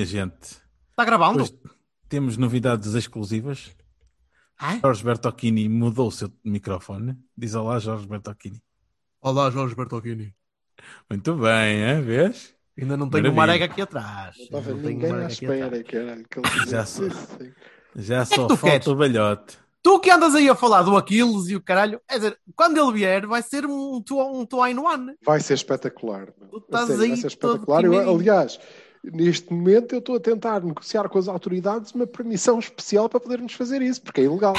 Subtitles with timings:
[0.00, 0.62] Minha gente.
[0.90, 1.42] Está gravando?
[1.42, 1.54] Hoje
[2.08, 3.70] temos novidades exclusivas.
[4.58, 4.78] Ah?
[4.82, 7.16] Jorge Bertocchini mudou o seu microfone.
[7.36, 8.62] Diz olá, Jorge Bertocchini.
[9.20, 10.34] Olá, Jorge Bertocchini.
[11.08, 12.00] Muito bem, é?
[12.00, 12.54] vês?
[12.78, 14.36] Ainda não tenho uma arega aqui atrás.
[14.38, 16.26] Não estava Não tenho ninguém à espera, caralho,
[16.66, 17.08] Já isso.
[17.94, 18.86] Já que só tu falta queres?
[18.86, 19.58] o velhote.
[19.82, 22.92] Tu que andas aí a falar do Aquiles e o caralho, quer dizer, quando ele
[22.92, 25.14] vier, vai ser um two, um two in one.
[25.24, 26.28] Vai ser espetacular.
[26.38, 26.48] meu.
[26.48, 27.84] Tu estás sério, aí vai ser espetacular.
[27.84, 28.58] Eu, aliás,
[29.04, 33.52] neste momento eu estou a tentar negociar com as autoridades uma permissão especial para podermos
[33.54, 34.54] fazer isso, porque é ilegal.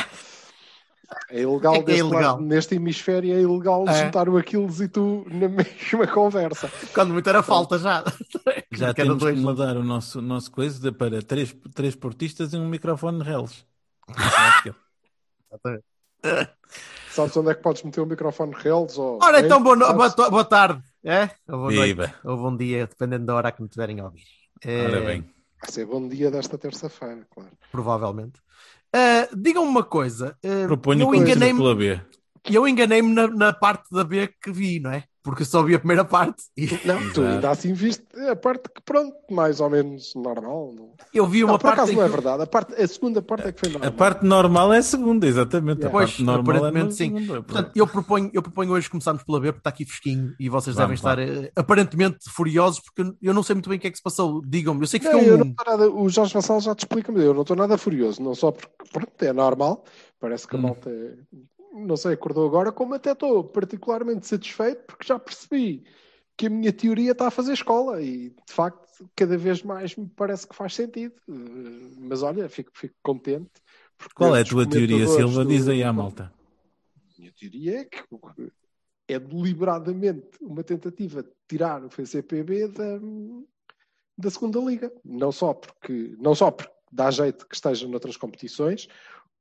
[1.30, 2.22] É ilegal, É é deste ilegal.
[2.36, 4.06] lado, neste hemisfério é ilegal É.
[4.06, 6.72] juntar o Aquiles e tu na mesma conversa.
[6.94, 8.04] Quando muito era falta já.
[8.72, 9.36] Já temos dois.
[9.38, 13.66] que mudar o nosso, nosso coisa de- para três, três portistas e um microfone reles.
[17.10, 18.98] Sabes onde é que podes meter o microfone reles?
[18.98, 19.46] Ou, Ora, hein?
[19.46, 20.82] então, boa, boa, boa tarde.
[21.04, 21.30] É?
[21.48, 21.88] Ou boa noite.
[21.88, 22.14] Viva!
[22.24, 24.24] Ou bom dia, dependendo da hora que me tiverem a ouvir.
[24.64, 25.22] É, bem.
[25.62, 27.52] Vai ser bom dia desta terça-feira, claro.
[27.72, 28.40] Provavelmente.
[28.94, 30.38] Ah, Digam-me uma coisa.
[30.44, 32.00] ah, Proponho eu enganei-me pela B.
[32.50, 35.04] eu enganei-me na, na parte da B que vi, não é?
[35.24, 36.44] Porque eu só vi a primeira parte.
[36.58, 40.74] E Não, tu ainda assim viste a parte que, pronto, mais ou menos normal.
[40.76, 41.80] Não, eu vi uma não por parte.
[41.82, 42.42] acaso não é verdade.
[42.44, 43.88] A, parte, a segunda parte é que foi normal.
[43.90, 45.86] A parte normal é a segunda, exatamente.
[45.86, 47.06] A Pois, parte normal é aparentemente na sim.
[47.20, 47.44] segunda.
[47.44, 50.76] Portanto, eu proponho, eu proponho hoje começarmos pela B, porque está aqui fresquinho e vocês
[50.76, 53.92] Vamos devem estar eh, aparentemente furiosos, porque eu- não sei muito bem o que é
[53.92, 54.42] que se passou.
[54.44, 55.38] Digam-me, eu sei que Não, ficou eu um.
[55.40, 58.24] não estou nada, o Jorge Vassal já te explica, mas eu não estou nada furioso,
[58.24, 59.84] não só porque pronto, é normal,
[60.20, 60.62] parece que a Hum.
[61.74, 65.84] Não sei, acordou agora, como até estou particularmente satisfeito porque já percebi
[66.38, 70.08] que a minha teoria está a fazer escola e de facto cada vez mais me
[70.08, 71.14] parece que faz sentido.
[71.30, 73.50] Eh, Mas olha, fico, fico contente.
[73.98, 75.44] porque Qual é a tua teoria, Silva?
[75.44, 76.34] do- Diz aí à malta.
[76.96, 78.04] A minha teoria é que
[79.08, 83.00] é deliberadamente uma tentativa de tirar o FCPB da,
[84.18, 84.92] da segunda liga.
[85.04, 88.88] Não só porque não só porque dá jeito que esteja noutras competições,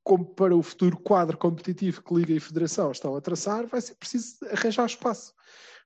[0.03, 3.95] como para o futuro quadro competitivo que Liga e Federação estão a traçar, vai ser
[3.95, 5.35] preciso arranjar espaço.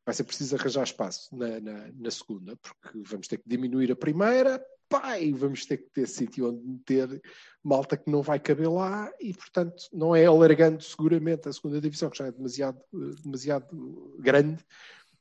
[0.06, 3.96] Vai ser preciso arranjar espaço na, na, na segunda, porque vamos ter que diminuir a
[3.96, 7.22] primeira, pai, vamos ter que ter sítio onde meter
[7.62, 12.10] malta que não vai caber lá e, portanto, não é alargando seguramente a segunda divisão,
[12.10, 12.78] que já é demasiado,
[13.22, 14.64] demasiado grande,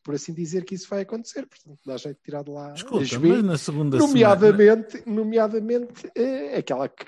[0.04, 1.48] por assim dizer, que isso vai acontecer.
[1.48, 4.08] Portanto, dá jeito de tirar de lá Escuta, mas na segunda semana...
[4.08, 7.06] nomeadamente, nomeadamente eh, aquela que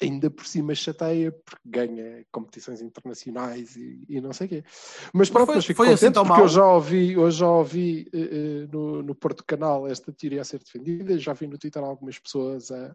[0.00, 4.64] ainda por cima chateia porque ganha competições internacionais e, e não sei o quê.
[5.12, 6.44] Mas pronto, mas fico foi assim contente tão porque mal?
[6.44, 10.58] eu já ouvi, eu já ouvi eh, no, no Porto Canal esta teoria a ser
[10.58, 12.94] defendida, já vi no Twitter algumas pessoas a,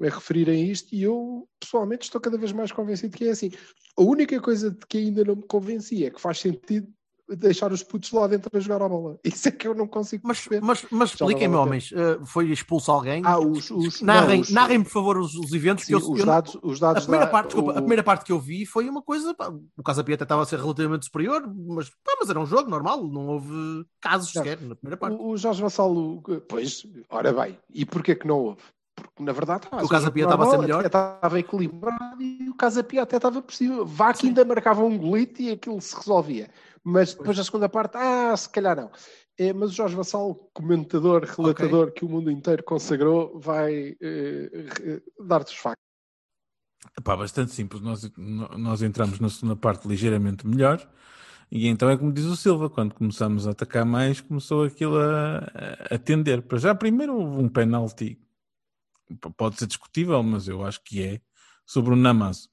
[0.00, 3.50] a referirem isto e eu pessoalmente estou cada vez mais convencido que é assim.
[3.96, 6.88] A única coisa de que ainda não me convenci é que faz sentido
[7.36, 9.18] deixar os putos lá dentro a jogar a bola.
[9.24, 10.64] Isso é que eu não consigo Mas, perceber.
[10.64, 13.22] mas, mas não expliquem-me, a homens, eh, foi expulso alguém?
[13.24, 15.98] Ah, os, os, narrem, não, os- narrem, por favor, os, os eventos sim, que eu,
[16.10, 18.24] os eu não- dados, os dados A primeira, da- parte, desculpa, a o- primeira parte
[18.24, 19.34] que eu vi foi uma coisa.
[19.34, 22.46] pá, o Casa Pia até estava a ser relativamente superior, mas, pá, mas era um
[22.46, 24.42] jogo normal, não houve casos Não.
[24.42, 25.16] sequer na primeira parte.
[25.16, 28.62] O, o Jorge Vassalo, pois, ora bem, e porquê que não houve?
[28.96, 30.84] Porque na verdade estava O Casa Pia estava a ser melhor.
[30.84, 33.86] Estava equilibrado e o Casa Pia até estava possível.
[33.86, 36.50] Vá que ainda marcava um golito e aquilo se resolvia.
[36.84, 38.90] Mas depois da segunda parte, ah, se calhar não.
[39.38, 45.54] É, mas o Jorge Vassalo, comentador, relatador que o mundo inteiro consagrou, vai eh, dar-te
[45.54, 45.88] os factos.
[47.02, 47.80] Bastante simples.
[47.80, 50.88] Nós, nós entramos na segunda parte ligeiramente melhor.
[51.50, 55.38] E então é como diz o Silva, quando começamos a atacar mais, começou aquilo a,
[55.90, 56.42] a atender.
[56.42, 58.20] Para já, primeiro houve um penalti,
[59.36, 61.20] pode ser discutível, mas eu acho que é,
[61.64, 62.50] sobre o Namazo.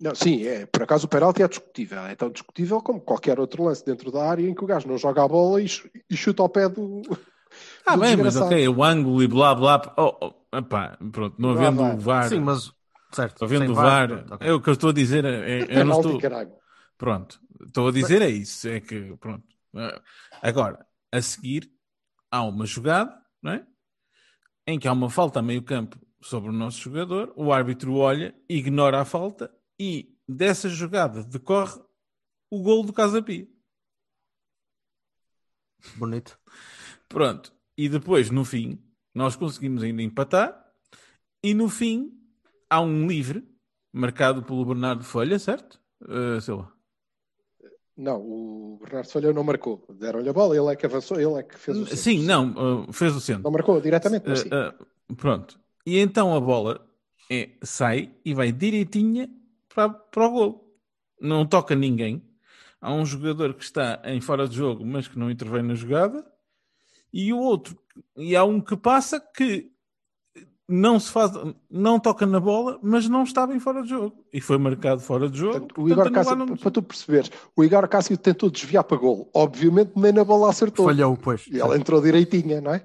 [0.00, 2.00] Não, sim, é, por acaso o penalti é discutível.
[2.00, 4.96] É tão discutível como qualquer outro lance dentro da área em que o gajo não
[4.96, 5.66] joga a bola e,
[6.08, 7.02] e chuta ao pé do.
[7.86, 8.54] Ah, do bem, mas desgraçado.
[8.54, 9.94] ok, o ângulo e blá blá.
[9.96, 10.14] Oh,
[10.52, 12.28] oh, epá, pronto, não havendo o VAR.
[12.28, 12.70] Sim, mas.
[13.10, 13.42] Certo.
[13.42, 14.46] Havendo o VAR, pronto, ok.
[14.46, 15.24] é o que eu estou a dizer.
[15.24, 16.18] é- é- eu não estou.
[16.18, 16.52] caralho.
[16.98, 18.68] Pronto, estou a dizer é isso.
[18.68, 19.44] É que, pronto.
[19.74, 20.02] Ah,
[20.42, 21.70] Agora, a seguir,
[22.30, 23.66] há uma jogada, não é?
[24.66, 28.34] Em que há uma falta a meio campo sobre o nosso jogador, o árbitro olha,
[28.46, 31.80] ignora a falta e dessa jogada decorre
[32.50, 33.46] o gol do Casa Pia.
[35.96, 36.38] Bonito.
[37.08, 37.52] Pronto.
[37.76, 38.82] E depois, no fim,
[39.14, 40.66] nós conseguimos ainda empatar.
[41.42, 42.12] E no fim,
[42.68, 43.48] há um livre
[43.92, 45.80] marcado pelo Bernardo Folha, certo?
[46.02, 46.72] Uh, Silva.
[47.96, 49.84] Não, o Bernardo Folha não marcou.
[49.94, 51.96] Deram-lhe a bola, ele é que avançou, ele é que fez o centro.
[51.96, 53.44] Sim, não, uh, fez o centro.
[53.44, 54.48] Não marcou diretamente, mas sim.
[54.48, 54.82] Uh,
[55.12, 55.58] uh, pronto.
[55.86, 56.86] E então a bola
[57.30, 59.28] é, sai e vai direitinha
[59.78, 60.74] para, para o gol.
[61.20, 62.24] Não toca ninguém.
[62.80, 66.24] Há um jogador que está em fora de jogo, mas que não intervém na jogada.
[67.12, 67.78] E o outro,
[68.16, 69.70] e há um que passa que
[70.68, 71.32] não se faz,
[71.70, 74.24] não toca na bola, mas não estava em fora de jogo.
[74.32, 75.60] E foi marcado fora de jogo.
[75.60, 76.56] Portanto, o Igor Cássio, não...
[76.56, 79.30] para tu perceberes, o Igor Cássio tentou desviar para gol.
[79.32, 80.86] Obviamente nem na bola acertou.
[80.86, 81.46] Falhou, pois.
[81.46, 82.84] E ela entrou direitinha, não é?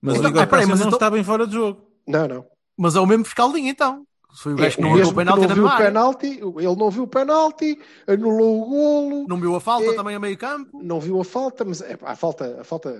[0.00, 0.90] Mas o Igor ah, Cássio não então...
[0.90, 1.80] estava em fora de jogo.
[2.06, 2.46] Não, não.
[2.76, 4.06] Mas é o mesmo fiscalinho, então.
[4.34, 7.02] Foi o gajo que não viu o penalti não viu o penalti, ele não viu
[7.02, 9.26] o penalti, anulou o golo.
[9.28, 10.82] Não viu a falta é, também a meio campo.
[10.82, 12.90] Não viu a falta, mas é, a falta, a falta,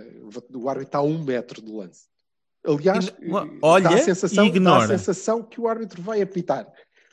[0.55, 2.07] o árbitro está a um metro do lance.
[2.65, 3.13] Aliás,
[3.63, 4.87] olha, dá, a sensação, ignora.
[4.87, 6.67] dá a sensação que o árbitro vai apitar.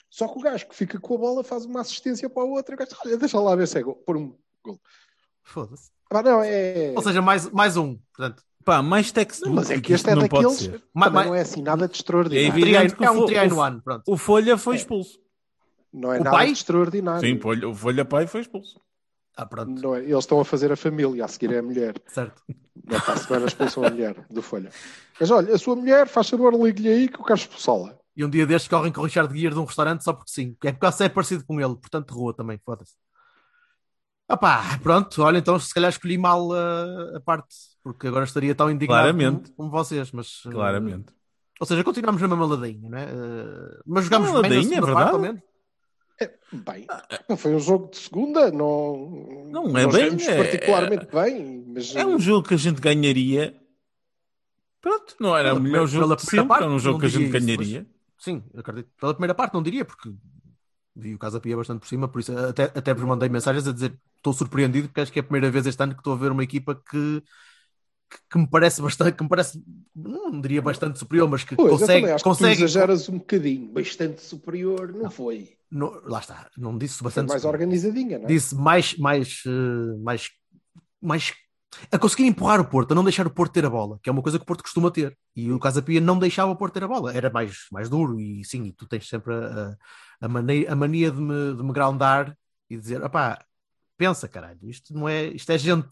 [0.10, 2.76] Só que o gajo que fica com a bola faz uma assistência para o outro.
[2.76, 3.96] Gajo, olha, deixa lá ver se é gol.
[3.96, 4.80] Por um gol.
[5.44, 5.90] Foda-se.
[6.12, 6.94] Ah, não, é...
[6.96, 7.98] Ou seja, mais, mais um.
[8.16, 9.50] Portanto, Pá, mais texto.
[9.50, 10.70] Mas é que este é daqueles.
[10.94, 12.66] Mas, não é assim nada de extraordinário.
[12.66, 13.82] É, é um triângulo ano.
[13.82, 14.04] Pronto.
[14.08, 15.20] O Folha foi expulso.
[15.92, 16.48] Não é O nada pai?
[16.48, 17.22] de extraordinário.
[17.22, 18.80] Sim, o Folha Pai foi expulso.
[19.36, 19.82] Ah, pronto.
[19.82, 21.96] Não é- Eles estão a fazer a família, a seguir é a mulher.
[22.08, 22.44] Certo.
[22.86, 24.70] Não para a semana expulsam a mulher do Folha.
[25.20, 27.98] Mas olha, a sua mulher, faz favor, ligue-lhe aí que eu quero expulsá-la.
[28.16, 30.56] E um dia destes correm com o Richard Guiar de um restaurante só porque sim.
[30.64, 32.94] É porque é parecido com ele, portanto, rua também, foda-se.
[34.30, 37.48] Opá, pronto, olha, então se calhar escolhi mal a, a parte,
[37.94, 39.52] porque agora estaria tão indignado Claramente.
[39.52, 40.46] Como, como vocês, mas...
[40.46, 41.14] uh, Claramente.
[41.60, 43.06] Ou seja, continuamos na mesma ladinha, não é?
[43.06, 45.12] Uh, mas jogamos Uma bem na ladinha, é verdade.
[45.12, 45.42] ao menos.
[46.52, 46.86] Bem,
[47.30, 51.96] não foi um jogo de segunda, não, Não é nós bem, é- particularmente bem, mas
[51.96, 53.56] É um jogo que a gente ganharia.
[54.82, 57.00] Pronto, não era o Pela melhor primeira- jogo pela de sempre, parte, era um jogo
[57.00, 57.88] que a gente isso, ganharia.
[58.18, 58.90] Sim, acredito.
[59.00, 60.14] Pela primeira parte não diria, porque
[60.96, 63.72] vi o Casa Pia bastante por cima, por isso até, até vos mandei mensagens a
[63.72, 66.18] dizer estou surpreendido, porque acho que é a primeira vez este ano que estou a
[66.18, 67.24] ver uma equipa que,
[68.30, 69.62] que, me parece bastante, que me parece,
[69.96, 74.22] não diria bastante superior, mas que Pois, consegue, acho consegue que exageras um bocadinho, bastante
[74.22, 75.50] superior, não, foi.
[75.72, 77.54] não- lá está, não disse Foi bastante mais superior.
[77.62, 78.28] organizadinha, não é?
[78.28, 80.30] disse mais, mais, eh, mais,
[81.02, 81.34] mais
[81.92, 84.12] a conseguir empurrar o Porto, a não deixar o Porto ter a bola, que é
[84.12, 85.18] uma coisa que o Porto costuma ter.
[85.36, 88.20] E o Casa Pia não deixava o Porto ter a bola, era mais, mais duro.
[88.20, 89.76] E sim, e tu tens sempre a,
[90.22, 92.36] a, mania, a mania de me, de me groundar
[92.70, 93.44] e dizer: opá,
[93.98, 95.90] pensa caralho, isto não é, isto é gente.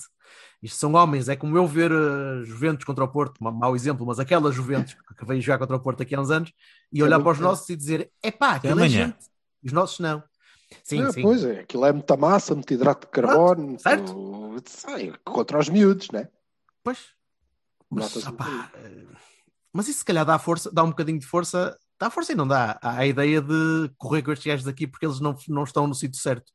[0.62, 4.06] Isto são homens, é como eu ver a Juventus contra o Porto, ma- mau exemplo,
[4.06, 6.52] mas aquela Juventus que veio jogar contra o Porto aqui há uns anos
[6.92, 9.18] e olhar muito para os nossos e dizer: é pá, aquilo é gente.
[9.64, 10.24] Os nossos não.
[10.84, 11.22] Sim, Ah, sim.
[11.22, 14.16] Pois é, aquilo é muita massa, muito hidrato de carbono, certo.
[14.66, 16.28] sai, contra os miúdos, né?
[16.84, 16.98] Pois.
[17.90, 19.06] Mas, opá, eh,
[19.72, 22.48] mas isso se calhar dá força, dá um bocadinho de força, dá força e não
[22.48, 22.78] dá.
[22.82, 25.96] Há a ideia de correr com estes gajos daqui porque eles não, não estão no
[25.96, 26.52] sítio certo.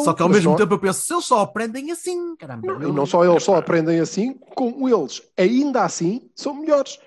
[0.00, 2.66] Só que ao Mas mesmo só- tempo eu penso, se eles só aprendem assim, caramba.
[2.66, 6.98] Não, eu- e não só eles só aprendem assim, como eles, ainda assim, são melhores.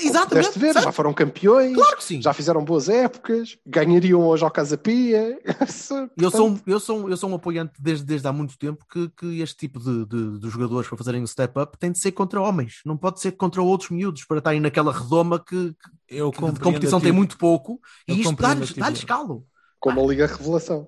[0.00, 0.58] Exatamente.
[0.58, 2.20] ver, já foram campeões, Claro que sim.
[2.20, 5.38] já fizeram boas épocas, ganhariam hoje ao Casa Pia.
[6.14, 8.84] Eu sou, um- eu, sou, um- eu sou um apoiante desde, desde há muito tempo
[8.90, 11.98] que, que este tipo de, de, de jogadores para fazerem o step up tem de
[11.98, 16.16] ser contra homens, não pode ser contra outros miúdos para estarem naquela redoma que, que
[16.16, 19.46] Eu de compreendo competição tem muito pouco Eu e isto dá-lhes dá-lhes calo.
[19.80, 20.86] Como a Liga Revelação.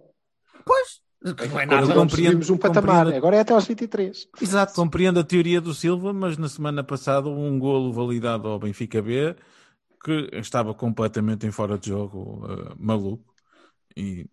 [0.67, 1.95] Pois, não é nada.
[1.95, 4.27] Compreendo- um patamar, compreendo- agora é até aos 23.
[4.41, 4.75] Exato.
[4.75, 9.37] Compreendo a teoria do Silva, mas na semana passada um golo validado ao Benfica B
[10.03, 13.35] que estava completamente em fora de jogo, eh, maluco.
[13.97, 14.27] E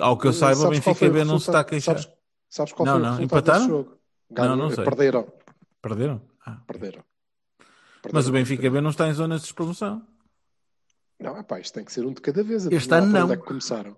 [0.00, 1.96] ao que eu saiba, o Sabes Benfica B não se está a queixar.
[1.98, 2.12] Sabes,
[2.48, 3.66] sabes qual Não, foi não, o empataram?
[3.68, 3.96] jogo?
[4.32, 4.84] Ganham- não sei.
[4.84, 5.32] Perderam.
[5.80, 6.20] Perderam?
[6.44, 6.60] Ah.
[6.66, 7.04] Perderam.
[8.12, 8.32] Mas o Perderam.
[8.32, 10.04] Benfica B não está em zonas de despromoção.
[11.20, 12.66] Não, epá, isto tem que ser um de cada vez.
[12.66, 13.32] Este ano por não.
[13.32, 13.96] é que começaram?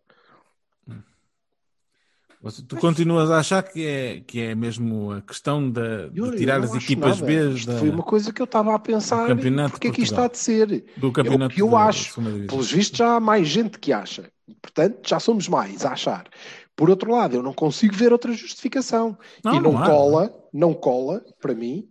[2.42, 5.80] Você- Tu continuas a achar que é, que é mesmo a questão de
[6.14, 7.26] Eu- tirar eu as equipas nada.
[7.26, 9.22] B Isto da- foi uma coisa que eu estava a pensar.
[9.28, 10.84] do Campeonato Porque é de que isto há de ser?
[10.96, 12.20] do campeonato É o que eu da acho.
[12.48, 14.28] Pelos vistos, já há mais gente que acha.
[14.60, 16.24] Portanto, já somos mais a achar.
[16.74, 19.16] Por outro lado, eu não consigo ver outra justificação.
[19.44, 21.86] Não, e não, não cola, não cola, para mim,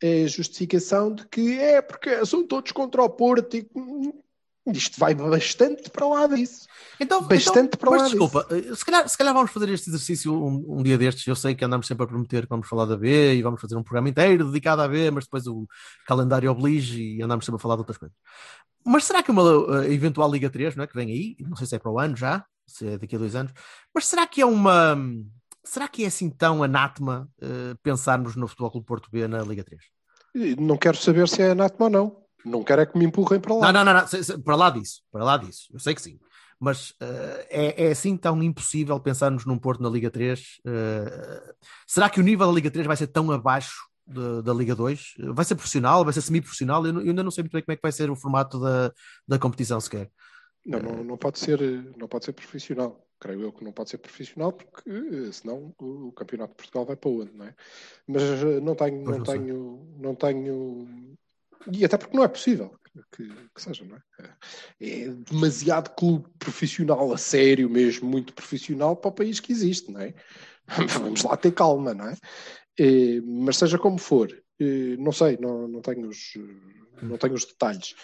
[0.00, 3.66] a justificação de que é porque são todos contra o Porto e
[4.72, 6.66] isto vai bastante para lá disso.
[6.98, 9.90] Então, Bastante então, para mas lá desculpa, eh, se calhar, se calhar vamos fazer este
[9.90, 11.26] exercício um, um dia destes.
[11.26, 13.76] Eu sei que andamos sempre a prometer que vamos falar da B e vamos fazer
[13.76, 15.66] um programa inteiro dedicado à B, mas depois o
[16.06, 18.16] calendário oblige e andamos sempre a falar de outras coisas.
[18.84, 19.42] Mas será que uma
[19.82, 20.86] eh, eventual Liga 3, não é?
[20.86, 23.18] Que vem aí, não sei se é para o ano já, se é daqui a
[23.18, 23.52] dois anos,
[23.94, 24.96] mas será que é uma.
[25.64, 29.62] será que é assim tão anátema eh, pensarmos no Futebol Clube Porto B na Liga
[29.62, 29.82] 3?
[30.34, 32.25] E Não quero saber se é anátema ou não.
[32.46, 33.72] Não quero é que me empurrem para lá.
[33.72, 36.18] Não, não, não, não, para lá disso, para lá disso, eu sei que sim.
[36.58, 40.60] Mas eh, é, é assim tão impossível pensarmos num Porto na Liga 3?
[40.64, 41.54] Eh,
[41.86, 43.74] será que o nível da Liga 3 vai ser tão abaixo
[44.06, 45.14] de- da Liga 2?
[45.34, 46.04] Vai ser profissional?
[46.04, 46.86] Vai ser semi-profissional?
[46.86, 48.92] Eu, eu ainda não sei muito bem como é que vai ser o formato da,
[49.26, 50.10] da competição sequer.
[50.64, 51.60] Não, não, não pode ser,
[51.96, 53.04] não pode ser profissional.
[53.18, 56.96] Creio eu que não pode ser profissional, porque eh, senão o, Campeonato de Portugal vai
[56.96, 57.54] para onde, não é?
[58.06, 58.22] Mas
[58.62, 61.18] não tenho, não não tenho, não tenho.
[61.72, 62.78] E até porque não é possível
[63.12, 64.02] que, que seja, não é?
[64.80, 70.00] É demasiado clube profissional, a sério mesmo, muito profissional para o país que existe, não
[70.00, 70.14] é?
[71.00, 72.16] Vamos lá ter calma, não é?
[72.78, 76.34] Eh, Mas seja como for, eh, não sei, não, não, tenho, os,
[77.02, 77.94] não tenho os detalhes.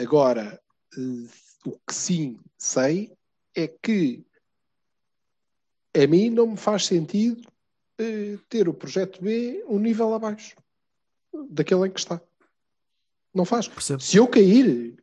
[0.00, 0.60] Agora,
[0.96, 1.28] eh,
[1.66, 3.12] o que sim sei
[3.54, 4.24] é que
[5.94, 7.42] a mim não me faz sentido
[8.48, 10.56] ter o projeto B um nível abaixo
[11.50, 12.20] daquele em que está.
[13.34, 13.68] Não faz.
[13.68, 14.00] Percebo.
[14.02, 14.96] Se eu cair,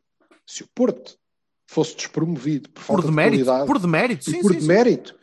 [0.46, 1.18] se o Porto
[1.66, 4.66] fosse despromovido por Por falta de demérito, qualidade por demérito, sim, por sim, sim.
[4.66, 5.14] demérito,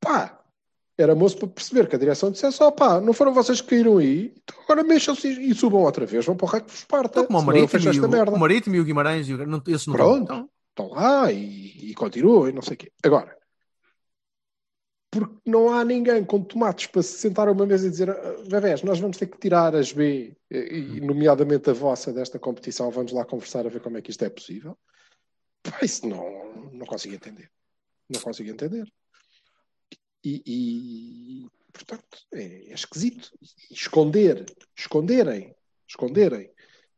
[0.00, 0.42] pá,
[0.98, 3.98] era moço para perceber que a direção dissesse: ó pá, não foram vocês que caíram
[3.98, 7.20] aí, então agora mexam-se e subam outra vez, vão para o raio que vos parta.
[7.20, 8.32] Então, como o Marítimo, e esta o, merda.
[8.32, 10.22] o Marítimo e o Guimarães, e o, não, esses não Pronto.
[10.22, 10.48] estão.
[10.70, 12.90] Estão lá e, e continuam e não sei o quê.
[13.04, 13.36] Agora,
[15.12, 18.36] porque não há ninguém com tomates para se sentar a uma mesa e dizer "Ah,
[18.48, 23.12] bebés, nós vamos ter que tirar as B, e nomeadamente a vossa desta competição, vamos
[23.12, 24.76] lá conversar a ver como é que isto é possível.
[25.62, 27.50] Pá, isso não, não consigo entender.
[28.08, 28.90] Não consigo entender.
[30.24, 33.30] E, e, portanto, é, é esquisito.
[33.70, 35.54] E esconder, esconderem,
[35.86, 36.50] esconderem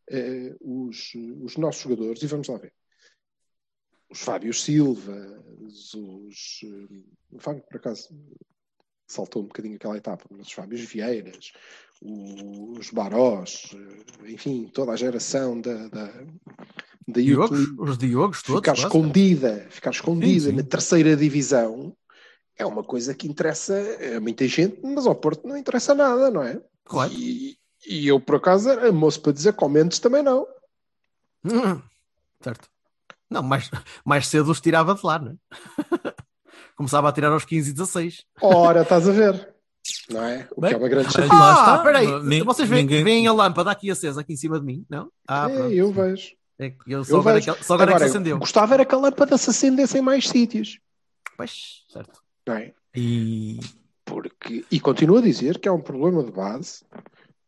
[0.08, 2.72] eh, os, os nossos jogadores, e vamos lá ver
[4.14, 6.60] os Fábio Silva, os.
[6.64, 7.02] eh,
[7.32, 8.08] O Fábio, por acaso,
[9.08, 11.52] saltou um bocadinho aquela etapa, mas os Fábios Vieiras,
[12.00, 16.06] os Barós, eh, enfim, toda a geração da, da,
[17.08, 18.60] da Diogos, os Diogos todos.
[18.60, 18.86] ficar quase.
[18.86, 20.56] escondida, ficar escondida Sim, sim.
[20.56, 21.96] na terceira divisão
[22.56, 23.74] é uma coisa que interessa
[24.16, 26.60] a muita gente, mas ao Porto não interessa nada, não é?
[26.84, 27.12] Claro.
[27.12, 30.46] E, e eu, por acaso, era moço para dizer comentos também não.
[31.44, 31.82] Hum,
[32.40, 32.68] Certo.
[33.30, 33.70] Não, mais,
[34.04, 35.34] mais cedo os tirava de lá, não é?
[36.76, 38.24] Começava a tirar aos 15 e 16.
[38.42, 39.54] Ora, estás a ver,
[40.10, 40.48] não é?
[40.56, 41.32] O Bem, que é uma grande chatice.
[41.32, 41.76] lá Ah, está.
[41.76, 42.42] espera aí.
[42.42, 45.10] Vocês veem, ninguém- veem a lâmpada aqui acesa, aqui em cima de mim, não?
[45.28, 46.32] Ah, É, eu vejo.
[46.58, 47.50] É que eu só Eu agora, vejo.
[47.50, 48.38] é que- só agora é que Agora, se acendeu.
[48.38, 50.78] gostava era que a lâmpada se acendesse em mais sítios,
[51.36, 52.20] Pois, certo.
[52.46, 52.72] não é?
[52.94, 53.58] E
[54.04, 56.84] Porque, e continuo a dizer que há um problema de base,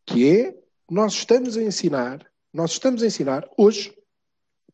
[0.05, 0.55] que é,
[0.89, 2.19] nós estamos a ensinar,
[2.53, 3.93] nós estamos a ensinar hoje,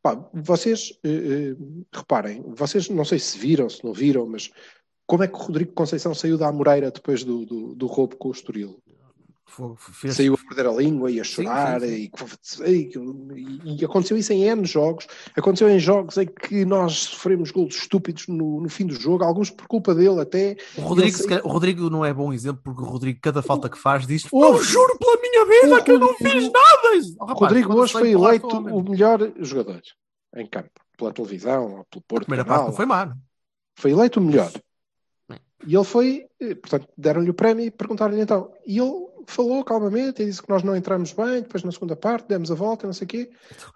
[0.03, 1.55] pá, vocês, eh,
[1.91, 4.51] reparem, vocês não sei se viram, se não viram, mas
[5.07, 8.27] como é que o Rodrigo Conceição saiu da Amoreira depois do, do, do roubo com
[8.27, 8.77] o Estoril?
[9.77, 12.09] Fez- Saiu a perder a língua e a chorar sim,
[12.65, 12.91] E,
[13.65, 17.75] e- e aconteceu isso em N jogos aconteceu em jogos em que nós sofremos golos
[17.75, 21.27] estúpidos no, no fim do jogo alguns por culpa dele até O Rodrigo, Ele se
[21.27, 24.25] calhar- o Rodrigo não é bom exemplo porque o Rodrigo, cada falta que faz, diz:
[24.31, 26.89] O- Eu juro pela minha vida o que eu não fiz nada.
[27.19, 29.81] Oh, rapaz, Rodrigo hoje foi eleito o melhor jogador
[30.35, 32.25] em campo, pela televisão, pelo A Porto.
[32.25, 32.57] primeira Canal.
[32.59, 33.05] parte não foi má.
[33.05, 33.15] não?
[33.75, 34.51] Foi eleito o melhor.
[35.31, 35.35] É.
[35.67, 38.51] E ele foi, eh, portanto, deram-lhe o prémio e perguntaram-lhe então.
[38.65, 42.27] E ele falou calmamente e disse que nós não entramos bem, depois na segunda parte
[42.27, 43.29] demos a volta, não sei o quê.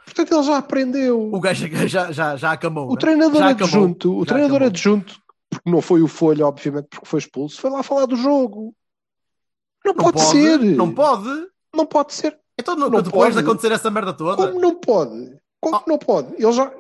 [0.06, 1.34] Portanto, ele já aprendeu.
[1.34, 2.88] O gajo já, já, já acamou.
[2.90, 3.00] O né?
[3.00, 4.68] treinador Já adjunto, acabou, o treinador acabou.
[4.70, 8.74] adjunto, porque não foi o Folha, obviamente, porque foi expulso, foi lá falar do jogo.
[9.86, 10.60] Não, Não pode, pode, ser.
[10.60, 11.48] Não pode.
[11.76, 12.38] Não pode ser.
[12.60, 13.34] Então, não, Não depois pode.
[13.34, 15.38] de acontecer essa merda toda, Como não pode?
[15.62, 15.84] Como Ah.
[15.88, 16.34] não pode?
[16.42, 16.72] Eles já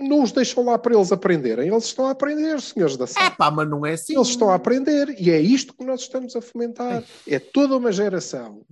[0.00, 1.68] não os deixam lá para eles aprenderem.
[1.68, 3.36] Eles estão a aprender, senhores da é SAP.
[3.36, 4.14] pá, mas não é assim.
[4.14, 5.14] Eles estão a aprender.
[5.20, 7.04] E é isto que nós estamos a fomentar.
[7.26, 8.64] É toda uma geração.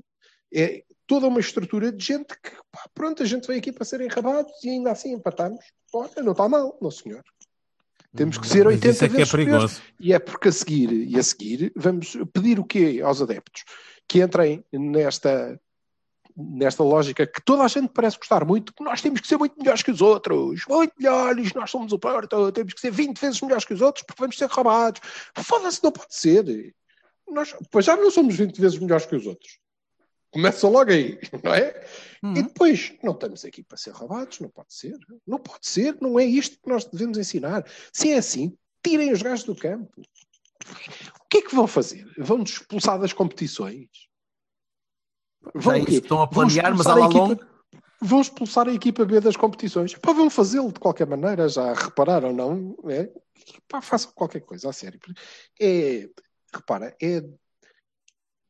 [0.52, 4.00] É toda uma estrutura de gente que, pá, pronto, a gente veio aqui para ser
[4.00, 5.64] enrabados e ainda assim empatamos.
[5.92, 7.22] Olha, não está mal, não senhor.
[8.16, 9.72] Temos que ser mas 80 isso é que é vezes superiores.
[9.74, 9.94] perigoso.
[10.00, 13.64] E é porque a seguir, e a seguir, vamos pedir o quê aos adeptos?
[14.06, 15.60] Que entrem nesta,
[16.38, 19.58] nesta lógica que toda a gente parece gostar muito, que nós temos que ser muito
[19.58, 23.40] melhores que os outros, muito melhores, nós somos o Porto, temos que ser 20 vezes
[23.40, 25.00] melhores que os outros porque vamos ser roubados.
[25.34, 26.74] Foda-se, não pode ser.
[27.28, 29.58] Nós, pois já não somos 20 vezes melhores que os outros.
[30.30, 31.86] Começa logo aí, não é?
[32.22, 32.34] Hum.
[32.36, 34.96] E depois, não estamos aqui para ser roubados, não pode ser.
[35.26, 37.66] Não pode ser, não é isto que nós devemos ensinar.
[37.92, 40.00] Se é assim, tirem os gajos do campo.
[40.00, 42.06] O que é que vão fazer?
[42.18, 44.07] Vão-nos expulsar das competições?
[45.56, 46.00] Já é o isso quê?
[46.00, 47.48] que estão a Vão planear, mas à la equipa-.
[48.00, 49.94] Vão expulsar a equipa B das competições.
[49.96, 52.76] Pá, vão fazê-lo de qualquer maneira, já repararam, não?
[52.88, 53.10] É?
[53.66, 55.00] Pá, façam qualquer coisa, a sério.
[55.60, 56.08] É,
[56.54, 57.20] repara, é.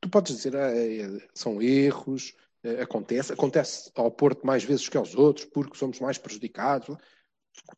[0.01, 4.97] Tu podes dizer, ah, é- são erros, eh, acontece, acontece ao Porto mais vezes que
[4.97, 6.97] aos outros, porque somos mais prejudicados.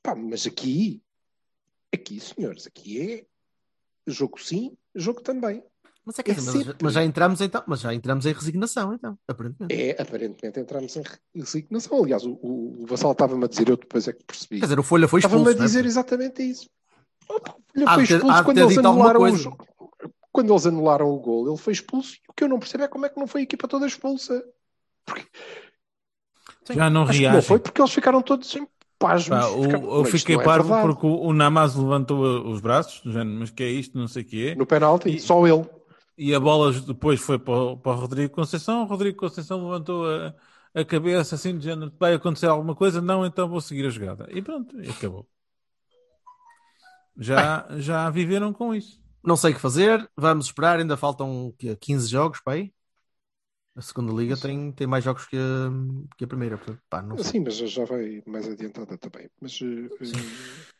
[0.02, 1.02] Pá, mas aqui,
[1.94, 3.26] aqui, senhores, aqui é
[4.06, 5.62] jogo sim, jogo também.
[6.04, 6.74] Mas é que É mas, sempre.
[6.82, 9.74] mas já entramos então, mas já entramos em resignação, então, aparentemente.
[9.74, 11.02] É, aparentemente entramos em
[11.34, 12.02] resignação.
[12.02, 14.60] Aliás, o, o, o Vassal estava-me a dizer, eu depois é que percebi.
[14.60, 15.36] Quer dizer, o Folha foi expulso.
[15.36, 15.66] Estava-me a não é?
[15.66, 16.68] dizer exatamente isso.
[17.74, 19.66] Ele Há foi ter- expulso quando eles anularam o jogo.
[20.32, 22.14] Quando eles anularam o gol, ele foi expulso.
[22.14, 23.86] E o que eu não percebo é como é que não foi a equipa toda
[23.86, 24.42] expulsa.
[26.70, 27.36] Já não Acho que reagem.
[27.36, 28.66] não foi porque eles ficaram todos em
[28.98, 29.28] pasmos.
[29.38, 32.48] Pá, o- Ficaram, eu "Isto fiquei não é parvo verdade." porque o, o Namaz levantou
[32.50, 34.54] os braços, género, mas que é isto, não sei o que é.
[34.54, 35.68] No penalti, E- só ele.
[36.22, 38.82] E a bola depois foi para o, para o Rodrigo Conceição.
[38.82, 40.34] O Rodrigo Conceição levantou a,
[40.74, 43.00] a cabeça assim, de género, vai acontecer alguma coisa?
[43.00, 44.28] Não, então vou seguir a jogada.
[44.30, 45.26] E pronto, e acabou.
[47.16, 49.00] Já, já viveram com isso.
[49.24, 52.70] Não sei o que fazer, vamos esperar, ainda faltam quê, 15 jogos para aí.
[53.74, 55.70] A segunda liga tem, tem mais jogos que a,
[56.18, 56.58] que a primeira.
[56.58, 57.16] portanto, pá, não.
[57.16, 59.30] Sim, mas já vai mais adiantada também.
[59.40, 60.70] Mas, eh, eh,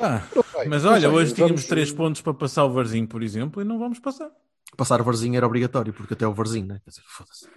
[0.00, 0.20] Ah,
[0.52, 3.62] sei, mas olha, sei, hoje tínhamos vamos- 3 pontos para passar o Varzinho, por exemplo,
[3.62, 4.32] e não vamos passar.
[4.76, 6.80] Passar o Varzinho era obrigatório, porque até o Varzinho, né?
[6.84, 7.48] Quer dizer, foda-se.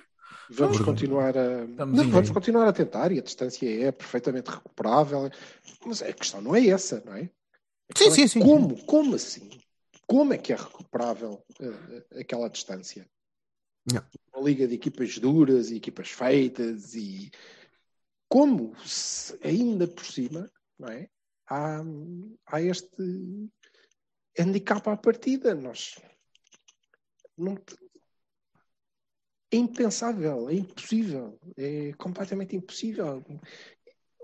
[0.49, 1.63] Vamos continuar a.
[1.63, 5.29] Estamos Não, vamos continuar a tentar e a distância é perfeitamente recuperável.
[5.85, 7.23] Mas a questão não é essa, não é?
[7.23, 7.29] Sim,
[7.93, 8.39] questão sim, é sim.
[8.41, 8.85] Como?
[8.85, 9.49] Como assim?
[10.05, 13.07] Como é que é recuperável eh, aquela distância?
[13.85, 14.03] Não.
[14.33, 17.31] Uma liga de equipas duras e equipas feitas e
[18.27, 21.09] como se ainda por cima, não é?
[21.47, 21.81] Há,
[22.47, 23.49] há este
[24.37, 25.55] handicap à partida.
[25.55, 25.95] Nós
[27.41, 27.57] não,
[29.51, 33.23] é impensável, é impossível, é completamente impossível.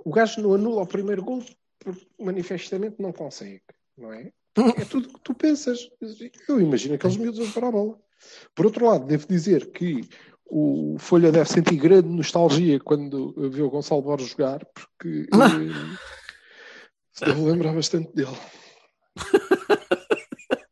[0.06, 1.44] O gajo não anula o primeiro gol
[1.80, 3.62] porque manifestamente não consegue,
[3.98, 4.32] não é?
[4.78, 5.90] É tudo o que tu pensas.
[6.48, 8.00] Eu imagino aqueles miúdos a jogar a bola.
[8.56, 10.02] Por outro lado, devo dizer que
[10.46, 15.28] o Folha deve sentir grande nostalgia quando vê o Gonçalo Borges jogar, porque
[17.22, 18.38] eh, ele lembra bastante dele.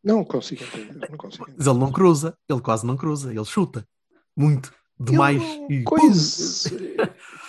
[0.06, 1.58] Não consigo entender, não consigo entender.
[1.58, 3.86] Mas ele não cruza, ele quase não cruza, ele chuta
[4.38, 5.42] muito, demais.
[5.42, 6.70] Ele, e coisa,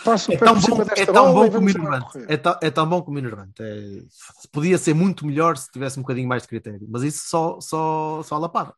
[0.05, 2.27] passa É pé tão por cima bom, é tão bom como correr.
[2.29, 3.19] É, tão- é tão bom como.
[3.19, 4.03] É,
[4.51, 8.23] podia ser muito melhor se tivesse um bocadinho mais de critério, mas isso só, só,
[8.23, 8.75] só a lapada.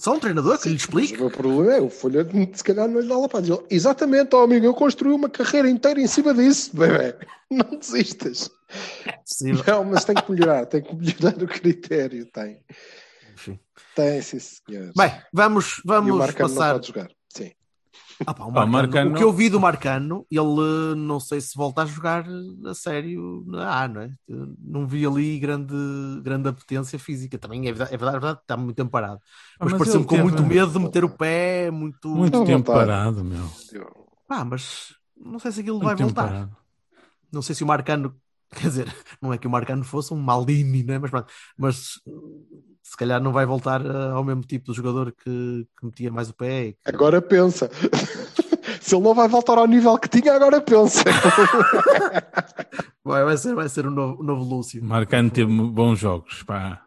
[0.00, 1.14] Só um treinador que lhe explique.
[1.16, 3.46] O meu problema é o Folha, se calhar, não lhe dá lapada.
[3.46, 7.14] Ele, Exatamente, ó amigo, eu construí uma carreira inteira em cima disso, bebê.
[7.50, 8.50] Não desistas.
[9.04, 9.62] É possível.
[9.66, 12.24] Não, mas tem que melhorar, tem que melhorar o critério.
[12.32, 12.64] Tem,
[13.34, 13.60] Enfim.
[13.94, 14.90] tem, sim, senhor.
[14.96, 16.80] Bem, vamos, vamos passar.
[18.26, 21.18] Ah, pá, o, Pá, o Marcano, Marcano- o que eu vi do Marcano, ele não
[21.18, 22.24] sei se volta a jogar
[22.66, 24.14] a sério na A, não é?
[24.28, 25.74] Eu Não vi ali grande,
[26.22, 27.38] grande apetência física.
[27.38, 29.20] Também é verdade, é verdade, é verdade, está muito tempo parado.
[29.58, 32.08] Ah, Mas, mas pareceu-me com teve muito medo de meter o pé, muito.
[32.08, 32.72] Muito Não, tempo vontade.
[32.72, 33.44] parado, meu.
[33.72, 36.24] Eu- Pá, mas não sei se aquilo Muito vai voltar.
[36.28, 36.56] parado.
[37.32, 38.16] Não sei se o Marcano,
[38.52, 40.98] quer dizer, não é que o Marcano fosse um Maldini, né?
[40.98, 41.10] mas,
[41.56, 42.00] mas
[42.82, 46.30] se calhar não vai voltar eh, ao mesmo tipo de jogador que, que metia mais
[46.30, 46.72] o pé.
[46.72, 47.70] que- Agora pensa.
[48.80, 51.02] Se ele não vai voltar ao nível que tinha, agora pensa.
[53.04, 54.82] Vai, vai ser, vai ser o novo, o novo Lúcio.
[54.84, 56.86] Marcano teve bons jogos, pá.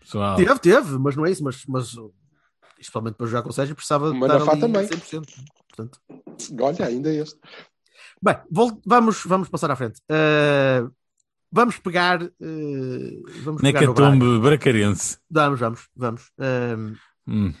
[0.00, 1.94] Pessoal, Teve, teve, mas não é isso, mas, mas
[2.78, 4.86] especialmente para jogar com o Sérgio precisava de Manafá estar ali também.
[4.88, 5.24] 100%.
[5.68, 6.00] Portanto,
[6.60, 7.38] Olha, ainda este.
[8.22, 8.36] bem,
[8.84, 10.00] vamos, vamos passar à frente.
[10.10, 10.82] Eh,
[11.50, 12.22] vamos pegar.
[12.22, 13.62] eh, vamos.
[13.62, 15.18] Necatombe Bracarense.
[15.30, 16.30] Vamos, vamos, vamos.
[16.38, 16.76] Eh,
[17.26, 17.52] Hum.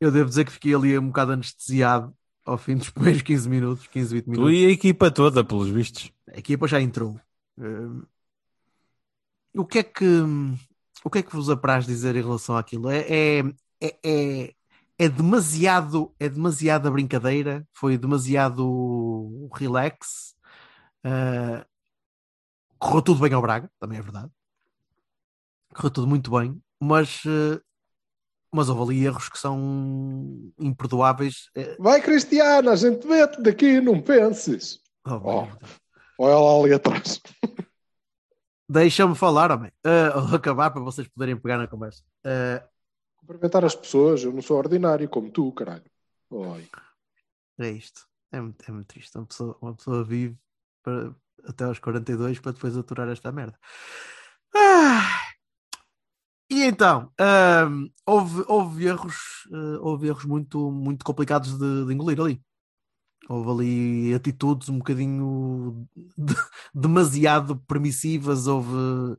[0.00, 3.86] eu devo dizer que fiquei ali um bocado anestesiado ao fim dos primeiros 15 minutos,
[3.88, 4.52] 15, 20 Tu minutos.
[4.54, 6.12] e a equipa toda, pelos vistos.
[6.32, 7.18] A equipa já entrou.
[7.58, 8.04] Eh,
[9.56, 10.04] o que é que
[11.04, 12.88] o que é que vos apraz dizer em relação àquilo?
[12.90, 13.38] É, é,
[13.80, 14.54] é, é,
[14.98, 20.34] é demasiado é demasiada brincadeira, foi demasiado relax.
[21.04, 21.64] Eh,
[22.84, 24.30] correu tudo bem ao Braga, também é verdade.
[25.74, 27.60] Correu tudo muito bem, mas eh,
[28.52, 31.50] mas houve ali erros que são imperdoáveis.
[31.56, 34.80] Eh, Vai, Cristiano, a gente mete daqui, não penses.
[35.06, 35.48] oh, Oh.
[36.16, 37.20] Olha lá ali atrás.
[38.68, 39.72] Deixa-me falar, homem.
[39.84, 42.02] Uh, vou acabar para vocês poderem pegar na conversa.
[42.24, 42.64] Uh,
[43.16, 45.84] Cumprimentar as pessoas, eu não sou ordinário como tu, caralho.
[46.30, 46.68] Oi.
[47.58, 48.06] é isto.
[48.30, 49.16] É muito, é muito triste.
[49.18, 50.38] Uma pessoa, uma pessoa vive
[50.82, 51.14] para-
[51.46, 53.58] até aos 42 para depois aturar esta merda.
[54.54, 55.20] Ah!
[56.50, 62.20] E então, ahm, houve, houve erros, eh, houve erros muito, muito complicados de, de engolir
[62.20, 62.42] ali.
[63.28, 66.34] Houve ali atitudes um bocadinho de-
[66.74, 69.16] demasiado permissivas, houve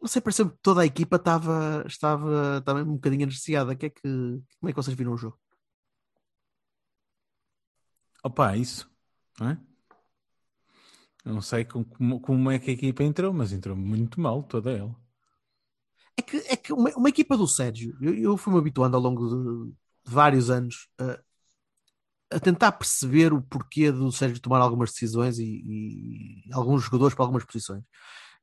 [0.00, 3.74] não sei, pareceu que toda a equipa estava, estava também um bocadinho anestesiada.
[3.74, 5.38] Que é que, como é que vocês viram o jogo?
[8.22, 8.90] Opa, isso,
[9.40, 9.58] não é?
[11.26, 14.70] Não sei com- como, como é que a equipa entrou, mas entrou muito mal toda
[14.72, 14.96] ela.
[16.16, 19.28] É que, é que uma, uma equipa do Sérgio, eu, eu fui-me habituando ao longo
[19.28, 19.76] de, de
[20.12, 21.20] vários anos a,
[22.30, 27.24] a tentar perceber o porquê do Sérgio tomar algumas decisões e, e alguns jogadores para
[27.24, 27.82] algumas posições.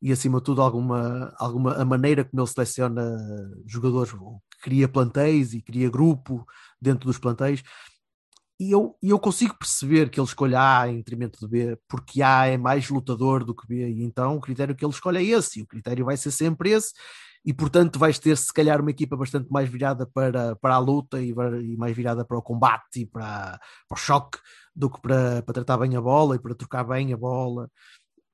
[0.02, 3.04] E acima de tudo, alguma, alguma a maneira como ele seleciona
[3.67, 4.13] jogadores,
[4.62, 6.46] cria plantéis e cria grupo
[6.82, 7.63] dentro dos plantéis.
[8.63, 12.21] E eu, e eu consigo perceber que ele escolhe A em detrimento de B, porque
[12.21, 15.38] A é mais lutador do que B, e então o critério que ele escolhe é
[15.38, 16.93] esse, e o critério vai ser sempre esse,
[17.45, 21.21] e portanto vais ter se calhar uma equipa bastante mais virada para, para a luta
[21.21, 24.39] e, e mais virada para o combate e para, para o choque
[24.73, 27.69] do que para, para tratar bem a bola e para trocar bem a bola.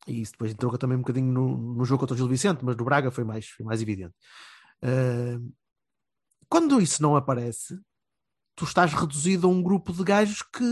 [0.07, 2.75] E isso depois entrou também um bocadinho no, no jogo contra o Gil Vicente, mas
[2.75, 4.13] no Braga foi mais, foi mais evidente.
[4.83, 5.39] Ah,
[6.47, 7.79] quando isso não aparece,
[8.59, 10.65] tu estás reduzido a um grupo de gajos que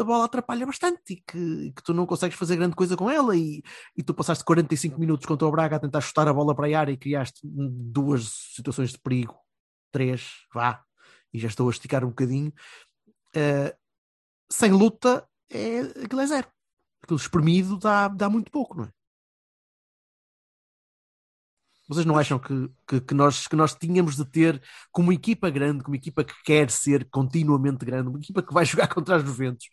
[0.00, 3.36] a bola atrapalha bastante e que, que tu não consegues fazer grande coisa com ela
[3.36, 3.62] e,
[3.94, 6.80] e tu passaste 45 minutos contra o Braga a tentar chutar a bola para a
[6.80, 9.34] área e criaste duas situações de perigo,
[9.92, 10.82] três, vá,
[11.30, 12.50] e já estou a esticar um bocadinho.
[13.36, 13.76] Eh,
[14.50, 16.48] sem luta, é, aquilo é zero.
[17.02, 18.88] Aquilo espremido dá, dá muito pouco, não é?
[21.86, 25.82] Vocês não acham que, que, que nós, que nós tínhamos de ter, como equipa grande,
[25.84, 29.68] como equipa que quer ser continuamente grande, uma equipa que vai jogar contra os Juventus,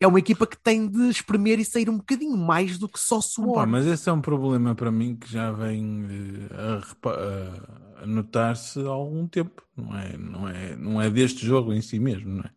[0.00, 3.20] é uma equipa que tem de espremer e sair um bocadinho mais do que só
[3.20, 3.66] suor.
[3.66, 6.06] Mas esse é um problema para mim que já vem
[6.50, 9.60] eh, a- a notar-se há algum tempo.
[9.76, 12.50] Não é, não, é, não é deste jogo em si mesmo, não é?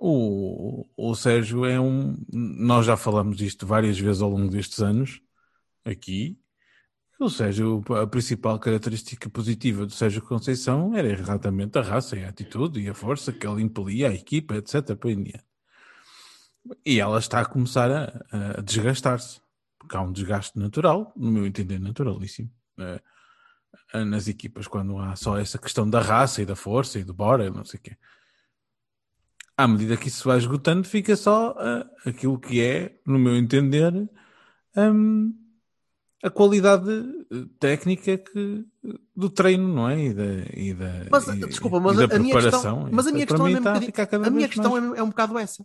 [0.00, 2.16] O, o Sérgio é um.
[2.32, 5.20] Nós já falamos isto várias vezes ao longo destes anos,
[5.84, 6.38] aqui.
[7.20, 12.28] O Sérgio, a principal característica positiva do Sérgio Conceição era exatamente a raça e a
[12.28, 14.94] atitude e a força que ele impelia a equipa, etc.
[14.94, 15.44] para.
[16.86, 19.40] E ela está a começar a, a desgastar-se.
[19.80, 22.50] Porque há um desgaste natural, no meu entender, naturalíssimo.
[22.78, 23.00] eh,
[23.94, 27.14] eh, nas equipas, quando há só essa questão da raça e da força e do
[27.14, 27.96] bora, não sei o quê.
[29.56, 33.92] À medida que isso vai esgotando, fica só eh, aquilo que é, no meu entender,
[34.76, 35.34] hum,
[36.22, 36.90] a qualidade
[37.30, 38.64] eh, técnica que,
[39.14, 40.00] do treino, não é?
[40.06, 42.60] E da, e da, Mas, e- desculpa, e mas da a, a minha preparação.
[42.82, 44.84] questão, mas a minha questão, é, a um bocadinho- a minha questão mais.
[44.84, 45.64] é, é um bocado essa.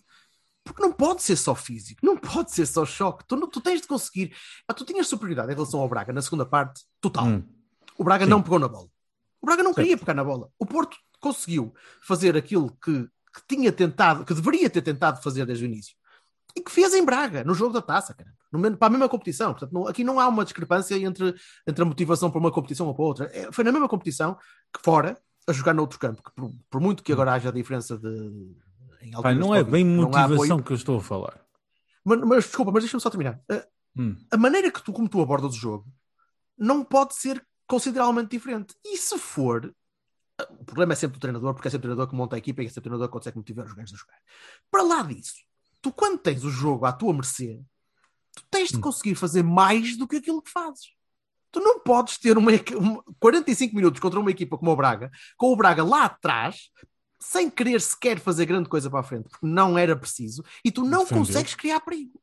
[0.64, 3.26] Porque não pode ser só físico, não pode ser só choque.
[3.28, 4.34] Tu, não- tu tens de conseguir.
[4.68, 7.26] Ah, tu tinhas superioridade em relação ao Braga na segunda parte, total.
[7.28, 7.44] Hum.
[7.98, 8.30] O Braga Sim.
[8.32, 8.88] não pegou na bola.
[9.42, 9.84] O Braga não Certo.
[9.86, 10.50] queria pegar na bola.
[10.58, 15.66] O Porto conseguiu fazer aquilo que, que tinha tentado, que deveria ter tentado fazer desde
[15.66, 15.96] o início.
[16.56, 18.32] E que fez em Braga, no jogo da taça, cara.
[18.54, 19.52] No para a mesma competição.
[19.52, 21.34] Portanto, não- aqui não há uma discrepância entre,
[21.68, 23.26] entre a motivação para uma competição ou para outra.
[23.34, 24.36] É, foi na mesma competição
[24.74, 26.22] que fora, a jogar noutro campo.
[26.24, 28.56] Que por, por muito que agora haja diferença de.
[29.14, 31.42] Alturas não é bem motivação que eu estou a falar.
[32.06, 33.40] Mas, mas, desculpa, mas deixa-me só terminar.
[33.50, 34.16] A, Hum.
[34.32, 35.86] a maneira que tu, como tu abordas o jogo,
[36.58, 38.74] não pode ser consideravelmente diferente.
[38.84, 39.72] E se for,
[40.60, 42.64] o problema é sempre o treinador, porque é sempre o treinador que monta a equipa
[42.64, 44.18] e é sempre o treinador que consegue motivar os gajos a jogar.
[44.72, 45.36] Para lá disso,
[45.80, 47.62] tu quando tens o jogo à tua mercê,
[48.36, 50.88] tu tens de conseguir fazer mais do que aquilo que fazes.
[51.52, 55.52] Tu não podes ter uma, uma- 45 minutos contra uma equipa como o Braga, com
[55.52, 56.70] o Braga lá atrás,
[57.20, 60.84] sem querer sequer fazer grande coisa para a frente, porque não era preciso, e tu
[60.84, 61.20] não Defender.
[61.28, 62.20] consegues criar perigo.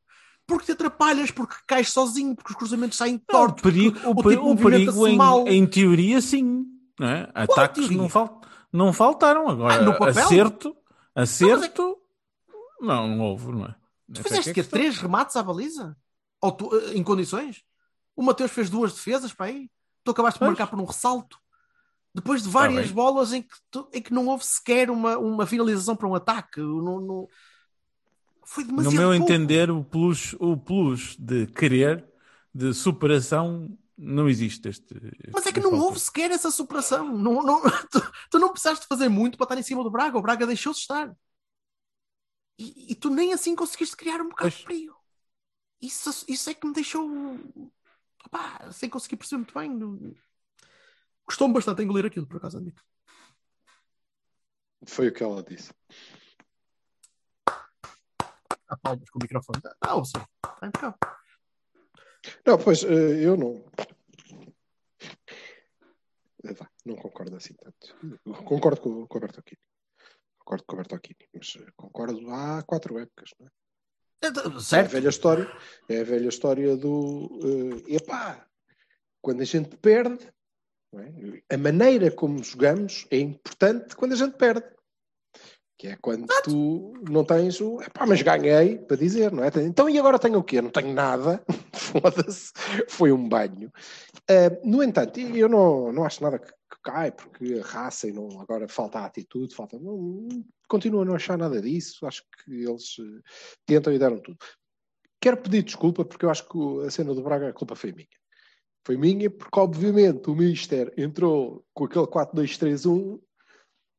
[0.47, 4.09] Porque te atrapalhas, porque cais sozinho, porque os cruzamentos saem Não, o tortos, perigo, porque
[4.09, 5.47] o, o peri- tipo o perigo em, mal.
[5.47, 6.67] em teoria, sim.
[6.99, 7.31] Não é?
[7.33, 8.41] Ataques não, fal,
[8.73, 9.49] não faltaram.
[9.49, 10.77] Agora, Ah, acerto,
[11.15, 13.75] acerto, é que- não, não houve, não é?
[14.13, 14.79] Tu é fizeste que é questão.
[14.79, 15.97] três remates à baliza?
[16.41, 17.63] Ou tu, eh, em condições?
[18.17, 19.71] O Mateus fez duas defesas para aí.
[20.05, 21.39] Tu acabaste de marcar por um ressalto.
[22.15, 22.95] Depois de várias bem.
[22.95, 26.61] bolas em que, tu- em que não houve sequer uma, uma finalização para um ataque.
[26.61, 27.29] Não, não-
[28.45, 29.23] Foi No demasiado meu pouco.
[29.33, 32.05] entender, o plus, o plus de querer,
[32.53, 34.69] de superação, não existe.
[34.69, 34.93] Este,
[35.33, 35.85] Mas é que este não fator.
[35.87, 37.17] houve sequer essa superação.
[37.17, 40.19] Não, não- tu, tu não precisaste fazer muito para estar em cima do Braga.
[40.19, 41.15] O Braga deixou-se estar.
[42.61, 44.55] E, e tu nem assim conseguiste criar um bocado Pois.
[44.55, 44.95] de frio.
[45.81, 47.09] Isso, isso é que me deixou
[48.27, 49.71] opá, sem conseguir perceber muito bem.
[49.71, 50.15] Não-
[51.25, 52.85] Custou-me bastante engolir aquilo, por acaso, admito.
[54.87, 55.73] Foi o que ela disse.
[58.83, 59.61] Palmas com o microfone.
[59.81, 60.99] Ah, ouve Está impecável.
[62.47, 63.65] Não, pois eh, eu não.
[66.45, 67.97] Eh, não concordo assim tanto.
[68.45, 69.61] Concordo com, com o Alberto Aquino.
[70.57, 73.51] Concordo com o Aquino, mas eh, concordo há quatro épocas, não é?
[74.23, 74.91] É, tá- É a Certo?
[74.91, 75.51] velha história.
[75.89, 77.31] É a velha história do.
[77.89, 78.45] eh, epá,
[79.23, 80.29] quando a gente perde,
[80.95, 81.55] é?
[81.55, 84.65] a maneira como jogamos é importante quando a gente perde.
[85.79, 87.81] Que é quando tu não tens o.
[87.81, 89.51] Epá, mas ganhei para dizer, não é?
[89.65, 90.61] Então e agora tenho o quê?
[90.61, 91.43] Não tenho nada.
[91.73, 92.53] Foda-se.
[92.89, 93.73] Foi um banho.
[94.29, 98.13] Uh, no entanto, eu não, não acho nada que, que cai, porque a raça e
[98.13, 98.41] não.
[98.41, 99.79] Agora falta a atitude, falta.
[99.79, 100.29] Não,
[100.71, 102.07] a não achar nada disso.
[102.07, 103.23] Acho que eles uh,
[103.67, 104.39] tentam e deram tudo.
[105.21, 108.09] Quero pedir desculpa, porque eu acho que a cena do Braga, a culpa foi minha.
[108.87, 113.21] Foi minha, porque obviamente o Mister entrou com aquele 4-2-3-1,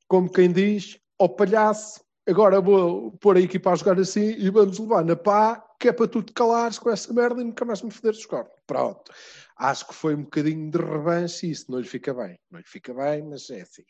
[0.08, 4.80] como quem diz, ao palhaço, agora vou pôr a equipa a jogar assim e vamos
[4.80, 7.82] levar na pá, que é para tu te calares com essa merda e nunca mais
[7.82, 8.52] me foderes cornos.
[8.66, 9.12] Pronto.
[9.58, 12.40] Acho que foi um bocadinho de revanche e isso não lhe fica bem.
[12.50, 13.84] Não lhe fica bem, mas é assim.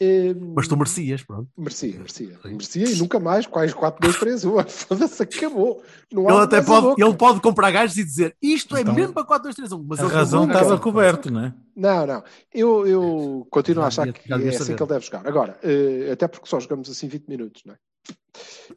[0.00, 1.48] Um, Mas tu merecias, pronto.
[1.56, 2.38] Merecia, merecia.
[2.44, 4.64] Merecia e nunca mais, quais 4, 2, 3, 1.
[4.68, 5.82] Foda-se, acabou.
[6.12, 8.94] Não há Ele até a pode, ele pode comprar gajos e dizer isto é Então,
[8.94, 9.82] mesmo para 4, 2, 3, 1.
[9.88, 11.54] Mas A razão nunca- estava coberto, não é?
[11.74, 12.22] Não, não.
[12.54, 14.76] Eu, eu continuo a Já achar devia- que é devia assim saber.
[14.76, 15.26] que ele deve jogar.
[15.26, 17.78] Agora, eh, até porque só jogamos assim 20 minutos, não é?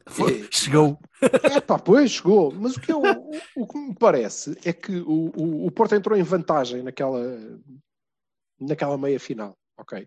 [0.08, 0.98] Foi- Chegou.
[1.20, 2.52] É pá, pois chegou.
[2.52, 5.94] Mas o que, eu, o, o que me parece é que o, o, o Porto
[5.94, 7.22] entrou em vantagem naquela,
[8.60, 10.06] naquela meia final, ok?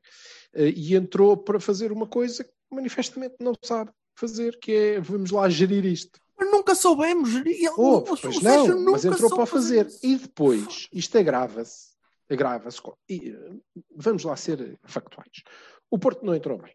[0.53, 5.31] Eh, E entrou para fazer uma coisa que manifestamente não sabe fazer, que é vamos
[5.31, 6.19] lá gerir isto.
[6.37, 7.33] Mas nunca soubemos.
[7.35, 9.85] Ele, Oh, pois Sérgio não, mas entrou para fazer.
[9.87, 9.99] isso.
[10.05, 11.93] E depois, isto agrava-se,
[12.29, 12.81] agrava-se.
[13.09, 13.57] eh,
[13.95, 15.43] Vamos lá ser factuais.
[15.89, 16.73] O Porto não entrou bem.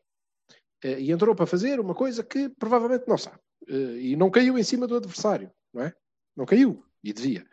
[0.82, 3.38] Eh, E entrou para fazer uma coisa que provavelmente não sabe.
[3.68, 5.94] E não caiu em cima do adversário, não é?
[6.36, 6.82] Não caiu.
[7.04, 7.46] E devia.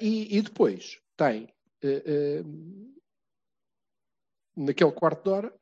[0.00, 1.52] E, e depois tem,
[1.82, 2.42] eh,
[4.56, 5.60] naquele quarto de hora,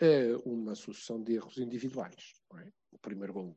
[0.00, 2.34] eh, uma sucessão de erros individuais.
[2.58, 2.68] é?
[2.90, 3.56] O primeiro gol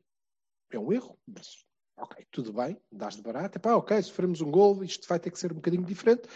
[0.70, 1.64] é um erro, mas
[1.96, 5.38] ok, tudo bem, dás de barato, epá, ok, sofremos um gol, isto vai ter que
[5.38, 6.28] ser um bocadinho diferente.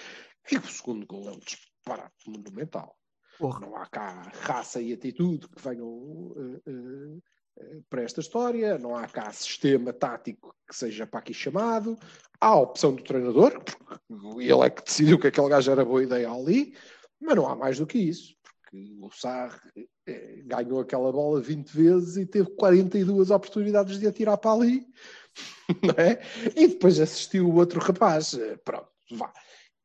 [0.50, 2.96] E o segundo gol é um disparate monumental.
[3.38, 3.60] Porra.
[3.60, 7.18] Não há cá raça e atitude que venham eh, eh,
[7.58, 11.98] eh, para esta história, não há cá sistema tático que seja para aqui chamado,
[12.40, 16.02] há a opção do treinador, porque ele é que decidiu que aquele gajo era boa
[16.02, 16.76] ideia ali,
[17.20, 19.58] mas não há mais do que isso, porque o Sarre
[20.06, 24.86] eh, ganhou aquela bola 20 vezes e teve 42 oportunidades de atirar para ali,
[25.82, 26.20] não é?
[26.56, 29.32] E depois assistiu o outro rapaz, eh, pronto, vá.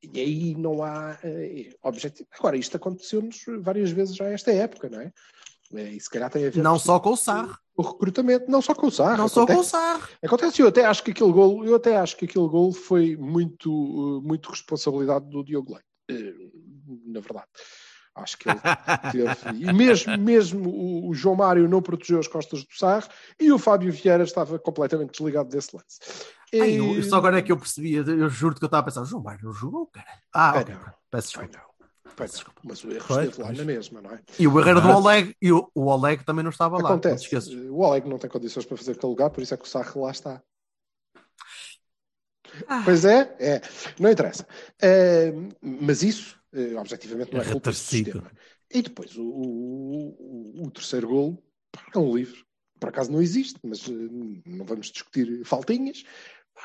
[0.03, 2.29] E aí não há eh, objetivo.
[2.37, 5.11] Agora, isto aconteceu-nos várias vezes já esta época, não é?
[5.73, 7.51] E se calhar tem a ver Não só com o Sarre.
[7.75, 9.17] o recrutamento, não só com o Sarre.
[9.17, 10.09] Não só com o acontece- Sarre.
[10.23, 14.21] Acontece, eu até acho que aquele gol, eu até acho que aquele gol foi muito,
[14.23, 16.51] muito responsabilidade do Diogo Leite,
[17.05, 17.47] na verdade.
[18.15, 18.59] Acho que ele
[19.11, 19.63] teve.
[19.69, 23.59] E mesmo, mesmo o, o João Mário não protegeu as costas do Sarre e o
[23.59, 25.99] Fábio Vieira estava completamente desligado desse lance.
[26.53, 27.93] Ai, E- eu- só agora é que eu percebi.
[27.95, 30.07] Eu juro que eu estava a pensar, João Mário não jogou, cara.
[30.33, 30.73] Ah, Ai, ok.
[30.75, 30.81] não.
[31.11, 31.65] Peço Ai, desculpa.
[32.15, 34.21] Pois não, Mas o erro esteve lá na mesma, não é?
[34.39, 34.87] E o erro do.
[34.89, 36.91] Oleg, e o, o Oleg também não estava lá.
[36.91, 37.35] Acontece.
[37.69, 39.91] O Oleg não tem condições para fazer aquele lugar, por isso é que o Sarre
[39.99, 40.41] lá está.
[42.67, 42.81] Ah.
[42.85, 43.61] Pois é, é.
[43.99, 44.47] Não interessa.
[44.81, 48.31] Eh, mas isso, eh, objetivamente, não é É culpa do sistema.
[48.73, 52.43] E depois, o, o- o- o terceiro gol pá, é um livro.
[52.79, 53.91] Por acaso não existe, mas eh,
[54.45, 56.03] não vamos discutir faltinhas.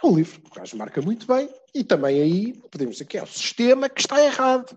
[0.02, 0.40] É um livro.
[0.50, 1.48] O gajo marca muito bem.
[1.74, 4.76] E também aí podemos dizer que é o sistema que está errado.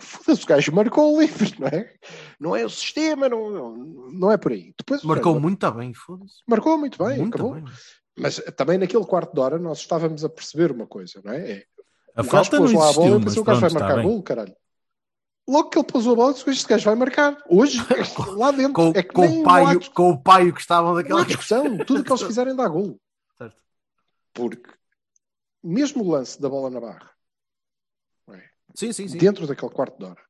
[0.00, 1.94] Foda-se, o gajo marcou o livro, não é?
[2.40, 3.76] Não é o sistema, não, não,
[4.10, 4.74] não é por aí.
[4.76, 6.36] Depois, Marcou gajo muito bem, foda-se.
[6.48, 7.54] Marcou muito bem, Muito acabou.
[7.54, 7.64] bem.
[8.18, 11.50] Mas também naquele quarto de hora nós estávamos a perceber uma coisa, não é?
[11.52, 11.66] é
[12.14, 14.02] A o falta não pôs lá a bola existiu, e mas o gajo vai marcar
[14.02, 14.56] gol, caralho.
[15.48, 17.42] Logo que ele pôs a bola, disse, este gajo vai marcar.
[17.48, 17.78] Hoje,
[18.36, 18.74] lá dentro.
[18.74, 21.24] Com, é que com, o paio, dis- com o paio que estavam daquela.
[21.24, 21.78] discussão.
[21.84, 23.00] Tudo o que eles fizerem dá gol.
[23.36, 23.56] Certo.
[24.32, 24.70] Porque
[25.62, 27.10] mesmo o lance da bola na barra,
[28.74, 29.18] Sim, sim, sim.
[29.18, 30.20] dentro daquele quarto de hora,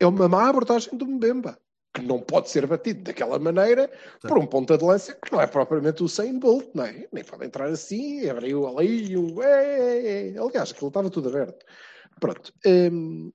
[0.00, 1.56] é uma má abordagem do Mbemba.
[1.94, 3.90] Que não pode ser batido daquela maneira
[4.22, 7.06] por um ponta de lança que não é propriamente o Sain Bolt, não é?
[7.12, 9.42] Nem pode entrar assim, abriu ali um.
[9.42, 10.38] É, é.
[10.38, 11.66] Aliás, aquilo estava tudo aberto.
[12.18, 12.52] Pronto.
[12.66, 13.30] Hum,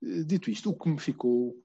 [0.00, 1.56] dito isto, o que me ficou,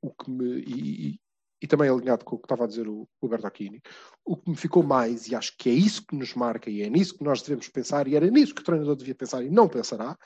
[0.00, 0.60] o que me.
[0.60, 1.20] E, e-
[1.62, 3.82] e também alinhado com o que estava a dizer o, o Bertocchini,
[4.24, 6.88] o que me ficou mais, e acho que é isso que nos marca e é
[6.88, 9.68] nisso que nós devemos pensar, e era nisso que o treinador devia pensar e não
[9.68, 10.16] pensará,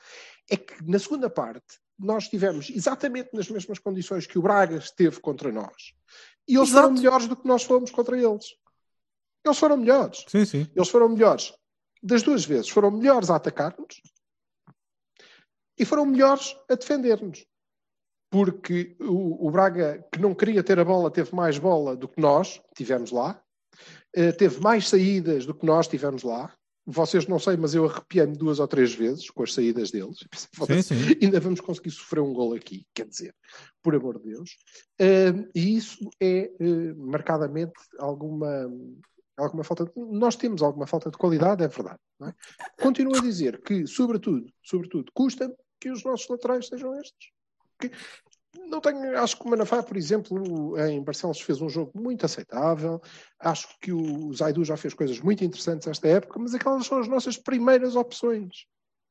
[0.48, 5.20] é que na segunda parte nós estivemos exatamente nas mesmas condições que o Braga esteve
[5.20, 5.94] contra nós.
[6.48, 6.82] E eles Exato.
[6.88, 8.56] foram melhores do que nós fomos contra eles.
[9.44, 10.24] Eles foram melhores.
[10.28, 10.70] Sim, sim.
[10.74, 11.52] Eles foram melhores.
[12.02, 14.00] Das duas vezes, foram melhores a atacar-nos
[15.78, 17.46] e foram melhores a defender-nos.
[18.30, 22.20] Porque o, o Braga, que não queria ter a bola, teve mais bola do que
[22.20, 23.40] nós tivemos lá,
[24.16, 26.52] Eh, teve mais saídas do que nós tivemos lá,
[26.86, 30.18] vocês não sei, mas eu arrepiei-me duas ou três vezes com as saídas deles.
[30.30, 31.18] Pensei, Sim, "Foda-se, sim.
[31.22, 33.34] Ainda vamos conseguir sofrer um gol aqui, quer dizer,
[33.82, 34.56] por amor de Deus.
[35.00, 38.70] Ah, e isso é eh, marcadamente alguma,
[39.36, 39.84] alguma falta.
[39.86, 41.98] De, nós temos alguma falta de qualidade, é verdade.
[42.22, 42.32] É?
[42.82, 47.30] Continuo a dizer que, sobretudo, sobretudo, custa que os nossos laterais sejam estes.
[48.68, 53.00] Não tenho, acho que o Manafá, por exemplo, em Barcelos fez um jogo muito aceitável.
[53.38, 57.08] Acho que o Zaidu já fez coisas muito interessantes esta época, mas aquelas são as
[57.08, 58.66] nossas primeiras opções.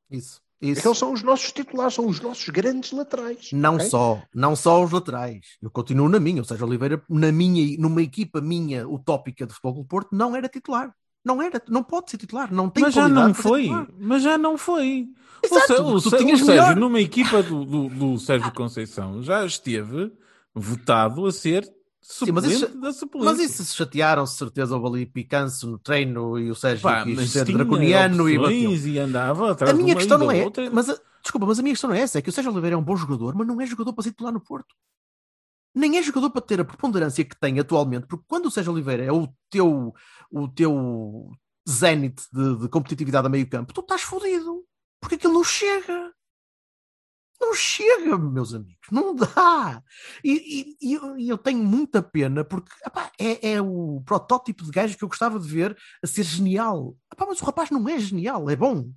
[0.09, 0.41] Isso.
[0.61, 0.79] Isso.
[0.79, 3.49] Aqueles são os nossos titulares, são os nossos grandes laterais.
[3.51, 3.89] Não ok?
[3.89, 5.57] só, não só os laterais.
[5.61, 9.83] Eu continuo na minha, ou seja, Oliveira, na minha, numa equipa minha utópica de Futebol
[9.83, 10.95] do Porto, não era titular.
[11.23, 13.69] Não era, não pode ser titular, não tem Mas já não foi.
[13.99, 15.07] Mas já não foi.
[15.43, 16.75] Exato, o, o, o Sérgio, melhor.
[16.75, 20.11] numa equipa do, do, do Sérgio Conceição, já esteve
[20.55, 21.63] votado a ser
[22.33, 23.09] mas suplente isso-.
[23.15, 27.15] Mas isso se chatearam, certeza, houve ali picanço no treino e o Sérgio Pá, quis
[27.15, 28.71] mas ser draconiano e bateu.
[28.75, 30.43] e andava atrás A minha questão não é.
[30.43, 30.69] outra.
[30.71, 32.19] Mas a- desculpa, mas a minha questão não é essa.
[32.19, 34.09] É que o Sérgio Oliveira é um bom jogador, mas não é jogador para ser
[34.11, 34.75] titular no Porto.
[35.75, 39.03] Nem é jogador para ter a preponderância que tem atualmente, porque quando o Sérgio Oliveira
[39.03, 39.93] é o teu,
[40.31, 41.31] o teu
[41.67, 44.65] zénite de, de competitividade a meio campo, tu estás fodido.
[45.01, 46.13] Porque aquilo não chega.
[47.41, 48.87] Não chega, meus amigos.
[48.91, 49.83] Não dá.
[50.23, 54.71] E, e- eu, e eu tenho muita pena porque epá, é, é o protótipo de
[54.71, 56.95] gajo que eu gostava de ver a ser genial.
[57.11, 58.91] Epá, mas o rapaz não é genial, é bom,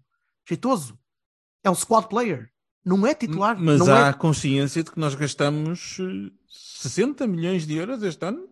[0.49, 0.97] jeitoso.
[1.65, 2.53] É um squad player.
[2.87, 3.57] Não é titular.
[3.61, 4.13] Mas não há é...
[4.13, 8.49] consciência de que nós gastamos eh, 60 milhões de euros este ano?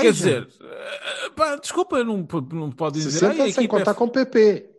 [0.00, 3.12] Quer dizer, eh, pá, desculpa, não, não pode dizer.
[3.12, 4.70] 60 "Ai, a sem equipa é contar com o PP.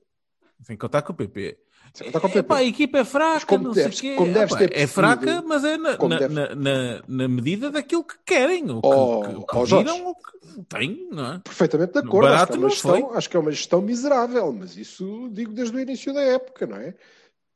[0.64, 1.58] Sem contar com o PP.
[1.94, 2.62] Sem contar com o Epá, PP.
[2.62, 4.18] a equipa é fraca, como não deves- sei o quê.
[4.18, 8.16] como deves ter é fraca, mas é na, na, na, na- na medida daquilo que
[8.24, 11.40] querem, ou que, Oh, que, que oh, viram, ou que têm, não é?
[11.40, 12.28] Perfeitamente de acordo.
[12.28, 15.76] Acho que, é uma gestão, acho que é uma gestão miserável, mas isso digo desde
[15.76, 16.94] o início da época, não é?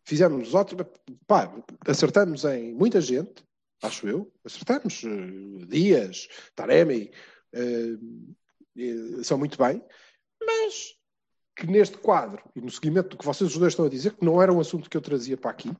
[0.03, 0.85] Fizemos ótimo.
[1.27, 1.53] Pá,
[1.87, 3.43] acertamos em muita gente,
[3.81, 4.31] acho eu.
[4.43, 5.03] Acertamos.
[5.05, 7.11] eh, Dias, Taremi,
[7.53, 9.81] eh, são muito bem,
[10.45, 10.95] mas
[11.55, 14.25] que neste quadro, e no seguimento do que vocês os dois estão a dizer, que
[14.25, 15.71] não era um assunto que eu trazia para aqui,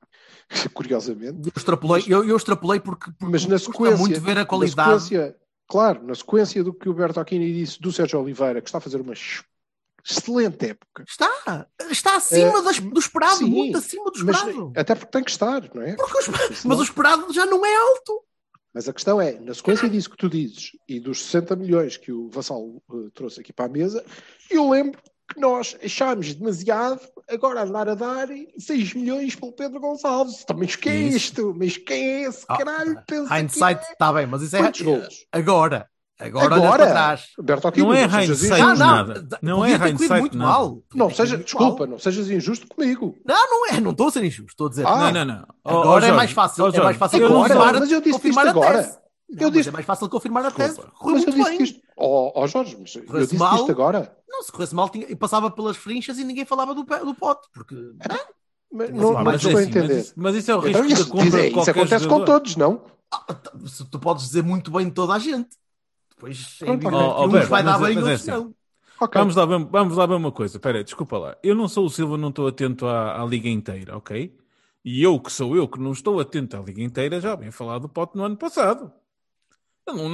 [0.73, 4.45] curiosamente, eu extrapolei, eu, eu extrapolei porque, porque mas na sequência, muito ver a na
[4.45, 5.03] qualidade.
[5.05, 5.35] sequência-
[5.67, 9.01] claro, na sequência do que o Bertocchini disse do Sérgio Oliveira, que está a fazer
[9.01, 9.15] uma
[10.05, 11.03] excelente época.
[11.07, 14.73] Está, está acima Eh, das- do esperado, sim, muito acima do Mas, esperado.
[14.75, 15.95] até porque tem que estar, não é?
[15.95, 18.23] Porque o Mas o esperado já não é alto.
[18.73, 22.11] Mas a questão é, na sequência disso que tu dizes e dos 60 milhões que
[22.11, 24.03] o Vassal eh, trouxe aqui para a mesa,
[24.49, 24.99] eu lembro
[25.31, 30.43] que nós achámos demasiado agora andar a dar 6 milhões pelo Pedro Gonçalves.
[30.43, 31.55] Também que é isto?
[31.57, 33.01] Mas quem é esse Ah, caralho?
[33.07, 34.59] pensa Hindsight está bem, mas isso é...
[34.59, 35.25] é Quantos golos?
[35.31, 35.89] agora.
[36.25, 36.87] Agora, Agora?
[36.87, 37.25] trás.
[37.41, 38.31] Bertocchini, Não é hindsight
[38.61, 38.75] injusto.
[38.79, 39.21] nada.
[39.21, 40.51] d- Não podia é hindsight muito nada.
[40.51, 40.83] mal.
[40.95, 41.87] Não, seja, desculpa, mal.
[41.87, 43.15] não sejas injusto comigo.
[43.25, 44.85] Não, não é, não estou a ser injusto, estou a dizer.
[44.87, 45.45] Ah, não, não, não.
[45.65, 48.13] Agora ó, é mais fácil, ó, é mais fácil não agora, confirmar, mas eu disse
[48.13, 48.83] confirmar isto a agora.
[48.83, 48.97] tese.
[49.29, 50.75] Não, Eu mas disse- é mais fácil confirmar a tese.
[50.75, 51.63] Correu Mas eu muito disse bem.
[51.63, 51.79] isto.
[51.97, 53.55] Ó ó, Jorge, mas eu disse mal.
[53.55, 54.15] isto agora.
[54.29, 57.13] Não, se corresse mal, tinha, e passava pelas frinchas e ninguém falava do, pé- do
[57.13, 57.47] pote.
[57.53, 57.75] Porque
[58.71, 60.11] Mas Mas não, não mas estou é a assim, entender.
[60.15, 62.81] Mas isso, é o risco Então, da isso, compra isso acontece com todos, não?
[63.13, 63.33] ah,
[63.91, 65.49] tu podes dizer muito bem de toda a gente.
[66.23, 68.31] Depois é evidente que uns vai dar é- bem e mas é outros assim.
[68.31, 68.55] não.
[68.99, 69.19] Ok.
[69.19, 70.57] Vamos lá, vamos, vamos lá ver uma coisa.
[70.57, 71.37] Espera desculpa lá.
[71.43, 74.33] Eu não sou o Silva, não estou atento à, à liga inteira, ok?
[74.85, 77.79] E eu, que sou eu, que não estou atento à liga inteira, já bem falar
[77.79, 78.91] do Pote no ano passado.
[79.85, 80.07] Não,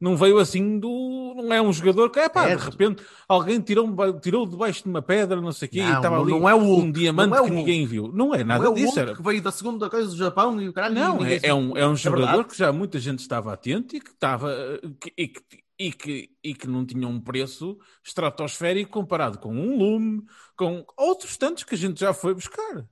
[0.00, 1.34] não, veio assim do.
[1.36, 3.88] Não é um jogador que, é pá, de repente alguém tirou,
[4.20, 6.48] tirou debaixo de uma pedra, não sei o quê, e Não, estava não- ali não
[6.48, 8.12] é o Hulk, um diamante é o que ninguém viu.
[8.12, 8.86] Não é nada não é o disso.
[8.88, 10.94] Hulk Era, que veio da segunda coisa do Japão e o caralho.
[10.94, 12.48] não, é, é um, é um jogador verdade.
[12.50, 14.54] que já muita gente estava atento e que estava
[15.00, 15.42] que- e, que,
[15.78, 20.22] e, que, e que não tinha um preço estratosférico comparado com um lume,
[20.56, 22.84] com outros tantos que a gente já foi buscar.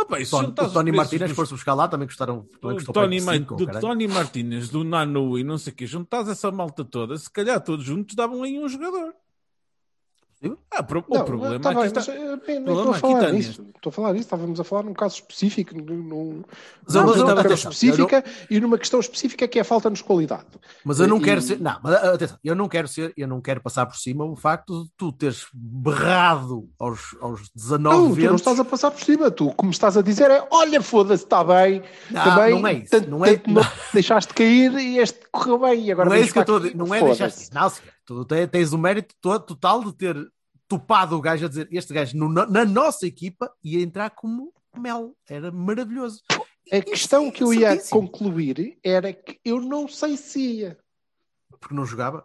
[0.00, 2.46] Opa, e se Tony, o Tony Martínez dos- fosse buscar lá, também custaram.
[2.60, 3.80] Também custou Tony, Ma- cinco, do.
[3.80, 7.60] Tony Martínez, do Nanu e não sei o quê, juntares essa malta toda, se calhar
[7.62, 9.14] todos juntos davam aí um jogador.
[10.74, 12.00] Ah, pro- Não, o problema tá aqui bem, está...
[12.12, 13.66] nem problema estou a aqui falar está nisso.
[13.76, 16.42] Estou a falar nisso, estávamos a falar num caso específico, num,
[16.84, 20.46] Mas numa questão atenção, específica e numa questão específica que é a falta-nos qualidade.
[20.84, 21.60] Mas eu não E- quero ser.
[21.60, 24.84] Não, mas atenção, eu não quero ser, eu não quero passar por cima o facto
[24.84, 29.30] de tu teres berrado aos, aos 19 Não, tu não estás a passar por cima.
[29.30, 31.82] Tu, como estás a dizer, é olha, foda-se, está bem.
[32.10, 33.62] Não, também, não é isso, tanto- não é- tanto não
[33.92, 35.84] deixaste cair e este correu bem.
[35.86, 36.78] E agora não é isso que eu estou a aqui, dizer.
[36.78, 37.30] Não é deixar.
[37.52, 40.32] Não, senhor, tu te- tens o mérito total de ter
[40.68, 45.16] topado o gajo a dizer este gajo no- na nossa equipa ia entrar como mel.
[45.28, 46.22] Era maravilhoso.
[46.70, 50.78] A questão que eu ia concluir era que eu não sei se ia.
[51.60, 52.24] Porque não jogava.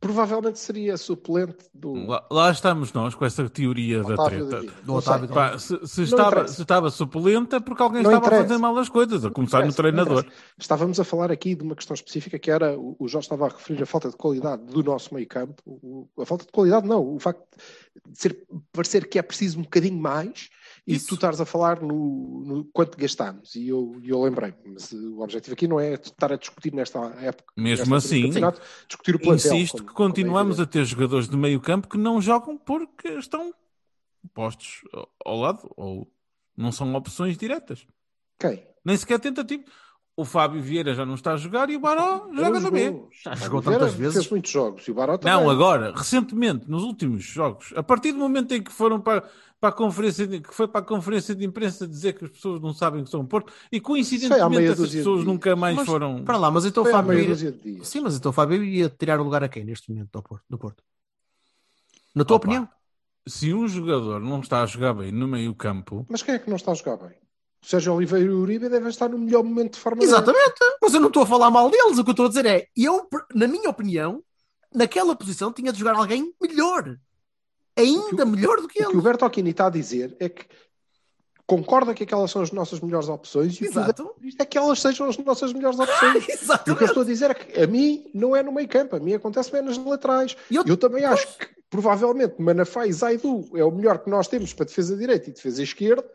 [0.00, 4.60] Provavelmente seria suplente do Lá, lá estamos nós com essa teoria da Otávio treta.
[4.66, 4.82] David.
[4.84, 4.94] Do.
[4.94, 6.54] Otávio Pá, se, se estava, interessa.
[6.54, 8.48] se estava suplente é porque alguém Não estava a interessa.
[8.48, 10.24] fazer mal as coisas, a começar no treinador.
[10.58, 13.48] Estávamos a falar aqui de uma questão específica que era, o o Jorge estava a
[13.48, 15.62] referir a falta de qualidade do nosso meio campo.
[15.66, 17.42] O- A falta de qualidade não, o facto
[18.08, 20.48] de ser, parecer que é preciso um bocadinho mais
[20.86, 21.08] e Isso.
[21.08, 23.54] tu estares a falar no, no quanto gastamos.
[23.56, 26.98] E eu, eu lembrei mas eh, o objetivo aqui não é estar a discutir nesta
[27.20, 27.52] época.
[27.56, 29.54] Mesmo nesta assim, campeonato, discutir o plantel.
[29.54, 32.56] Insisto como- que como é continuamos a ter jogadores de meio campo que não jogam
[32.56, 33.52] porque estão
[34.32, 36.10] postos ao- ao lado ou
[36.56, 37.86] não são opções diretas.
[38.38, 38.64] Quem?
[38.84, 39.64] Nem sequer tentativa.
[40.16, 42.86] O Fábio Vieira já não está a jogar e o Baró joga B.
[42.86, 43.10] jogou.
[43.22, 44.14] Já jogou Vieira tantas vezes.
[44.14, 44.88] Fez muitos jogos.
[44.88, 45.34] E o Baró também.
[45.34, 49.28] Não, agora, recentemente, nos últimos jogos, a partir do momento em que foram para,
[49.60, 52.62] para a conferência de, que foi para a conferência de imprensa dizer que as pessoas
[52.62, 56.24] não sabem que são um Porto e coincidentemente meia essas pessoas nunca mais Mas, foram.
[56.24, 57.86] Para lá, mas então o Fábio dias.
[57.86, 60.44] Sim, mas então o Fábio ia tirar o lugar a quem neste momento do Porto?
[60.48, 60.82] Do Porto?
[62.14, 62.68] Na tua Opa, opinião?
[63.26, 66.48] Se um jogador não está a jogar bem no meio campo, Mas quem é que
[66.48, 67.25] não está a jogar bem?
[67.66, 70.12] O Sérgio Oliveira e o Uribe devem estar no melhor momento de forma dele.
[70.12, 71.98] Exatamente, mas eu não estou a falar mal deles.
[71.98, 74.22] O que eu estou a dizer é, eu, na minha opinião,
[74.72, 76.96] naquela posição tinha de jogar alguém melhor.
[77.76, 79.02] Ainda melhor do que O que o ele.
[79.02, 80.44] Bertolini está a dizer é que
[81.44, 84.14] concorda que aquelas são as nossas melhores opções e o o Exato.
[84.22, 86.14] Isto é que elas sejam as nossas melhores opções.
[86.14, 86.84] E o que eu Exatamente.
[86.84, 89.50] estou a dizer é que a mim não é no meio campo, a mim acontece
[89.50, 90.36] bem nas laterais.
[90.50, 94.52] Eu- Eu também acho que provavelmente Manafá e Zaidu é o melhor que nós temos
[94.52, 96.08] para defesa direita e defesa esquerda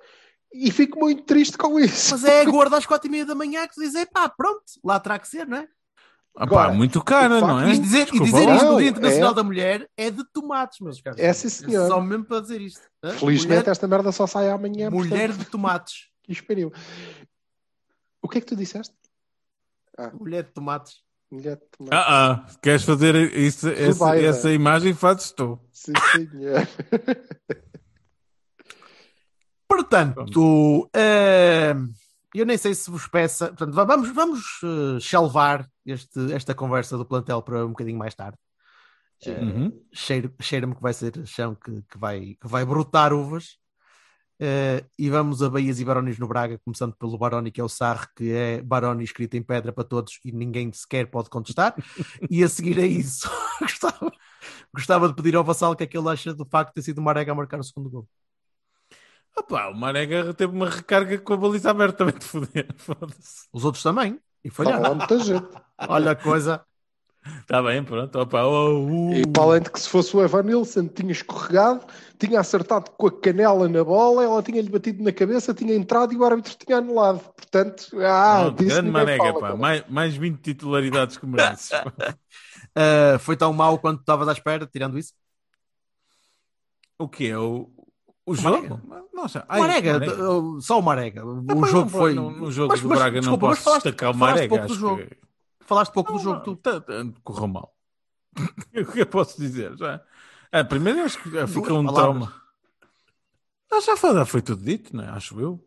[0.54, 2.12] e fico muito triste com isso.
[2.12, 5.00] Mas é a gorda às quatro e meia da manhã que diz, pá, pronto, lá
[5.00, 5.68] terá que ser, não é?
[6.36, 7.74] ah Agora, pá, muito cara, facto não é?
[7.74, 8.56] E dizer, e Desculpa dizer lá.
[8.56, 11.20] isto no Não, Dia Internacional é- da Mulher é de tomates, meus caros.
[11.20, 11.88] É, sim, senhor.
[11.88, 12.82] Só mesmo para dizer isto.
[13.04, 13.12] hã?
[13.14, 14.90] Felizmente mulher, esta merda só sai amanhã.
[14.90, 15.96] mulher portanto, de tomates.
[16.24, 16.72] que esperiam.
[18.22, 18.94] O que é que tu disseste?
[20.14, 21.02] Mulher de tomates.
[21.30, 21.96] Mulher de tomate.
[21.96, 24.94] Ah, ah, queres fazer isso, essa, essa imagem?
[24.94, 25.58] Fazes tu.
[25.72, 26.68] Sim, senhor.
[29.76, 31.74] Portanto, eh,
[32.34, 33.48] eu nem sei se vos peça.
[33.48, 38.14] Portanto, va- vamos, vamos eh, shelvar este, esta conversa do plantel para um bocadinho mais
[38.16, 38.38] tarde.
[39.26, 39.72] Eh, Uhum.
[39.94, 43.58] cheiro- Cheira-me que vai ser chão que, que vai, que vai brotar uvas.
[44.44, 47.70] Eh, e vamos a Bahias e Barões no Braga, começando pelo Baroni, que é o
[47.70, 51.76] Sarre, que é Baroni escrito em pedra para todos e ninguém sequer pode contestar.
[52.30, 53.30] e a seguir a isso,
[53.62, 54.12] gostava,
[54.74, 56.82] gostava de pedir ao Vassal o que é que ele acha do facto de ter
[56.82, 58.08] sido o Marega a marcar o segundo gol.
[59.38, 62.68] Opa, o Marega teve uma recarga com a baliza aberta também de foder.
[62.78, 63.48] Foda-se.
[63.52, 64.20] Os outros também.
[64.44, 64.96] E falharam.
[64.96, 65.48] muita gente.
[65.88, 66.64] Olha a coisa.
[67.40, 68.20] Está bem, pronto.
[68.20, 69.14] Opa, oh, uh.
[69.14, 71.86] E para além de que se fosse o Evan Nilsson tinha escorregado,
[72.18, 76.18] tinha acertado com a canela na bola, ela tinha-lhe batido na cabeça, tinha entrado e
[76.18, 77.20] o árbitro tinha anulado.
[77.20, 79.56] Portanto, ah, disso grande Marega, fala.
[79.56, 81.72] Mais, mais 20 titularidades que mereces.
[81.72, 85.14] Uh, foi tão mau quanto estavas à espera, tirando isso?
[87.02, 87.38] o que é?
[87.38, 87.70] O,
[88.40, 88.68] o Marega.
[88.68, 89.10] jogo?
[89.14, 90.16] Nossa, O ai, Marega, Marega.
[90.62, 91.26] só o Marega.
[91.26, 92.14] O Ah, mas jogo não foi.
[92.14, 94.34] No, no jogo Mas- do mas, Braga não desculpa, mas posso falaste- destacar o falaste
[94.36, 94.56] Marega.
[94.58, 94.98] pouco do jogo.
[94.98, 95.18] que-
[95.66, 96.56] Falaste pouco do Não, jogo, não, tu.
[96.58, 97.76] tá- tá- correu mal.
[98.90, 99.76] o que eu posso dizer?
[99.78, 100.02] Já?
[100.52, 102.34] Ah, primeiro acho que já fica um trauma.
[103.72, 105.10] Ah, já foi, já foi tudo dito, não é?
[105.10, 105.64] acho eu.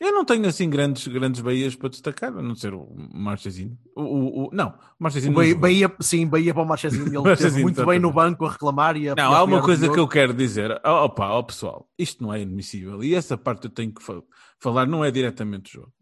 [0.00, 3.78] Eu não tenho assim grandes, grandes baías para destacar, a não ser o Marchezinho.
[3.96, 5.56] O, o, o- não, o Marchezinho O não Bahia.
[5.88, 7.06] Bahia, sim, Bahia para o Marchezinho.
[7.24, 9.98] Ele esteve muito bem no banco a reclamar e a Não, há uma coisa que
[9.98, 10.80] eu quero dizer.
[10.84, 13.04] Ó opa, ó pessoal, isto não é admissível.
[13.04, 14.20] E essa parte eu tenho que fa-
[14.58, 15.92] falar, não é diretamente o jogo.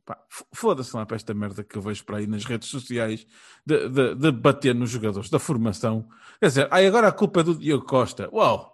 [0.55, 3.26] Foda-se lá para esta merda que eu vejo para aí nas redes sociais
[3.64, 6.09] de, de, de bater nos jogadores da formação.
[6.40, 8.28] Quer dizer, ai, agora a culpa é do Diogo Costa.
[8.32, 8.72] Uau!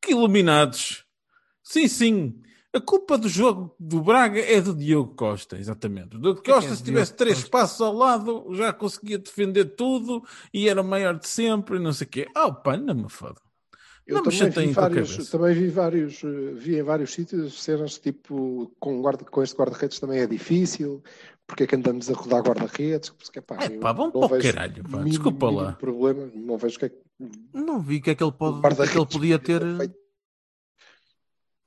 [0.00, 1.04] Que iluminados!
[1.64, 2.34] Sim, sim.
[2.74, 6.16] A culpa do jogo do Braga é do Diogo Costa, exatamente.
[6.16, 7.50] O Diogo é Costa, é se tivesse três Costa?
[7.50, 10.22] passos ao lado, já conseguia defender tudo
[10.54, 12.26] e era o maior de sempre não sei o quê.
[12.34, 13.40] Oh, pá, não me foda.
[14.06, 16.22] Eu Não também vi, vários, também vi vários,
[16.54, 21.02] vi em vários sítios cenas tipo com, guarda, com este guarda-redes também é difícil,
[21.46, 23.10] porque é que andamos a rodar guarda-redes?
[23.10, 24.88] Porque, pá, É pá, não para o caralho, pá.
[24.98, 25.62] mínimo- Desculpa lá.
[25.62, 26.96] mínimo problema, não vejo o que é que
[27.54, 29.38] Não vi o que é que ele, pode, o o que é que ele podia
[29.38, 29.60] ter.
[29.60, 30.01] podia ter feito.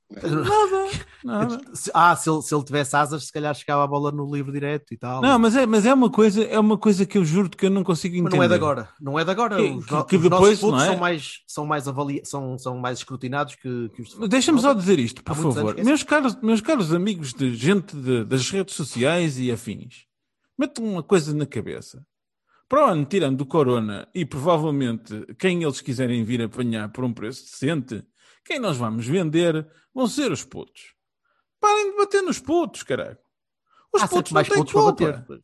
[0.08, 0.90] Nada,
[1.24, 1.60] nada.
[1.92, 4.94] Ah, se ele, se ele tivesse asas, se calhar chegava a bola no livro direto
[4.94, 5.20] e tal.
[5.20, 7.70] Não, mas é, mas é uma coisa, é uma coisa que eu juro que eu
[7.70, 8.36] não consigo Mas entender.
[8.36, 9.56] não é de agora, não é de agora.
[9.56, 10.86] Que- os, que- que os depois, não é?
[10.86, 12.22] são mais, são mais avalia...
[12.24, 15.78] são, são mais escrutinados que, que os Mas Deixa-me só dizer isto, por Há favor.
[15.78, 20.04] é Meus caros, meus caros amigos de gente de- das redes sociais e afins,
[20.56, 22.04] metam uma coisa na cabeça.
[22.68, 27.12] Para o ano, tirando do Corona e provavelmente quem eles quiserem vir apanhar por um
[27.12, 28.02] preço decente,
[28.44, 29.66] quem nós vamos vender
[29.96, 30.94] vão ser os putos.
[31.58, 33.18] Parem de bater nos putos, caralho.
[33.92, 35.04] Os Há putos não mais têm putos para culpa.
[35.12, 35.42] bater.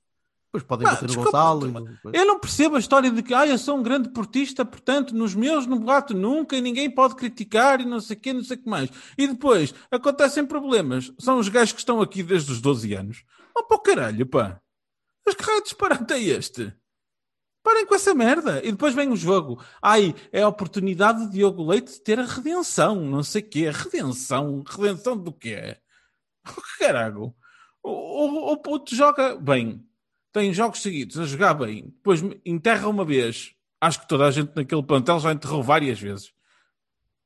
[0.55, 1.67] Depois podem Pá, bater no desculpa, Gonçalo.
[1.67, 4.65] e no- Eu não percebo a história de que ah, eu sou um grande portista,
[4.67, 8.33] portanto, nos meus não bato nunca e ninguém pode criticar e não sei o quê,
[8.35, 8.91] não sei o que mais.
[9.17, 11.11] E depois acontecem problemas.
[11.19, 13.25] São os gajos que estão aqui desde os 12 anos.
[13.57, 14.61] Oh, pô, caralho, pá.
[15.25, 16.75] Mas que raio de disparate é este?
[17.63, 18.61] Parem com essa merda.
[18.65, 19.63] E depois vem o jogo.
[19.81, 23.71] Ai, é a oportunidade de Diogo Leite ter a redenção, não sei o quê.
[23.71, 24.65] Redenção?
[24.67, 25.77] Redenção do quê?
[26.45, 27.33] Oh, que caralho.
[27.85, 29.87] O, o, o puto joga bem.
[30.33, 31.85] Tem jogos seguidos a jogar bem.
[31.85, 33.55] Depois enterra uma vez.
[33.81, 36.33] Acho que toda a gente naquele plantel já enterrou várias vezes.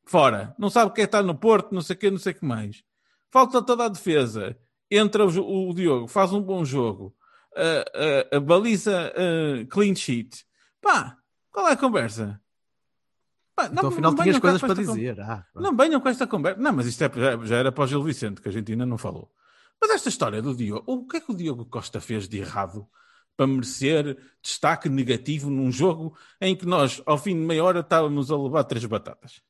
[0.04, 0.54] Fora.
[0.58, 2.84] Não sabe quem está no Porto, não sei o quê, não sei o que mais.
[3.30, 4.54] Falta toda a defesa.
[4.90, 7.16] Entra o, o Diogo, faz um bom jogo.
[7.56, 10.44] A, a- a baliza a clean sheet.
[10.80, 11.16] Pá,
[11.50, 12.40] qual é a conversa?
[13.54, 15.20] Pá, Então, afinal, venham tinhas cá coisas com para dizer.
[15.20, 15.64] Ah, pronto.
[15.64, 16.60] não venham com esta conversa.
[16.60, 18.84] Não, mas isto é- já, já era para o Gil Vicente, que a gente ainda
[18.84, 19.32] não falou.
[19.80, 22.86] Mas esta história do Diogo, o que é que o Diogo Costa fez de errado
[23.36, 28.30] para merecer destaque negativo num jogo em que nós, ao fim de meia hora, estávamos
[28.30, 29.40] a levar três batatas?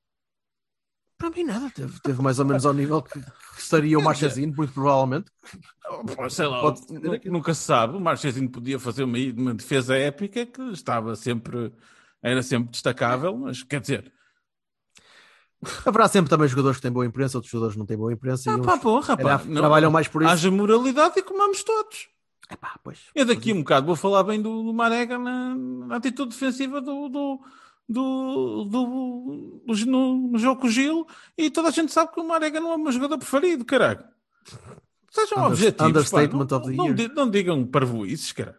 [1.27, 1.71] Para mim, nada.
[1.71, 5.31] Teve, teve mais ou menos ao nível que, que estaria o Marchesino, muito provavelmente.
[6.31, 7.33] Sei lá, dizer aquilo.
[7.35, 7.97] nunca se sabe.
[7.97, 11.73] O Marchezinho podia fazer uma, uma defesa épica que estava sempre,
[12.23, 14.13] era sempre destacável, mas quer dizer,
[15.85, 18.53] Haverá sempre também jogadores que têm boa imprensa, outros jogadores que não têm boa imprensa.
[18.53, 20.31] ah, e pá, porra, pá, não- trabalham mais por isso.
[20.31, 22.09] haja moralidade e comamos todos.
[22.49, 23.01] Epá, pois.
[23.15, 26.81] Eu daqui a um bocado vou falar bem do, do Marega na, na atitude defensiva
[26.81, 27.41] do, do,
[27.89, 31.07] do, do- do- no, no jogo com o Gil
[31.39, 34.05] e toda a gente sabe que o Marega não é o meu jogador preferido, caralho.
[35.11, 35.87] Sejam Under- objetivos, pá.
[35.89, 37.15] understatement Não, of the não, year.
[37.15, 38.59] não digam parvoices, caralho.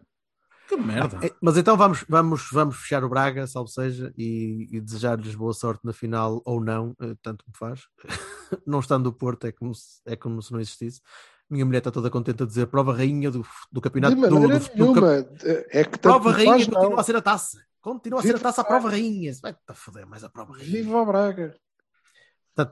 [0.67, 1.25] Que merda.
[1.25, 5.53] É, Mas então vamos, vamos, vamos fechar o Braga, salvo seja, e, e desejar-lhes boa
[5.53, 7.83] sorte na final ou não, eh, tanto me faz.
[8.67, 10.99] não estando o Porto é como, se, é como se não existisse.
[11.49, 14.41] Minha mulher está toda contente a dizer prova rainha do, do campeonato De do, do-
[14.41, 15.25] do nenhuma.
[15.69, 16.99] É que prova rainha faz, continua não.
[16.99, 17.59] a ser a taça.
[17.93, 18.79] Continua a ser a taça Braga.
[18.79, 19.31] prova rainha.
[19.41, 20.71] Vai-te a foder mais a prova rainha.
[20.71, 21.55] Viva o Braga.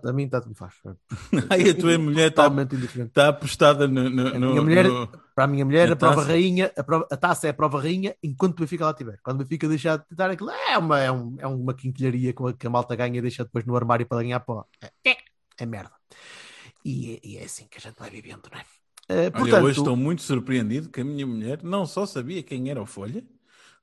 [0.03, 0.73] A mim tanto me faz.
[1.49, 2.49] Aí a tua mulher está
[3.13, 4.09] tá apostada no.
[4.09, 6.27] no, A no- minha mulher- no- Para a minha mulher, A a prova taça.
[6.29, 9.19] rainha, a, prova- a taça é a prova rainha enquanto o Benfica lá estiver.
[9.23, 12.47] Quando o Benfica deixar de dar aquilo, é uma, é, um- é uma quinquilharia com
[12.47, 14.65] a, que a malta ganha e deixa depois no armário para ganhar pó.
[15.05, 15.15] É,
[15.59, 15.91] é merda.
[16.83, 18.65] E, é- e é assim que a gente vai vivendo, não é?
[19.07, 22.71] Eh, Olha, portanto, hoje estou muito surpreendido que a minha mulher não só sabia quem
[22.71, 23.23] era o Folha,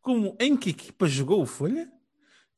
[0.03, 1.88] como em que equipa jogou o Folha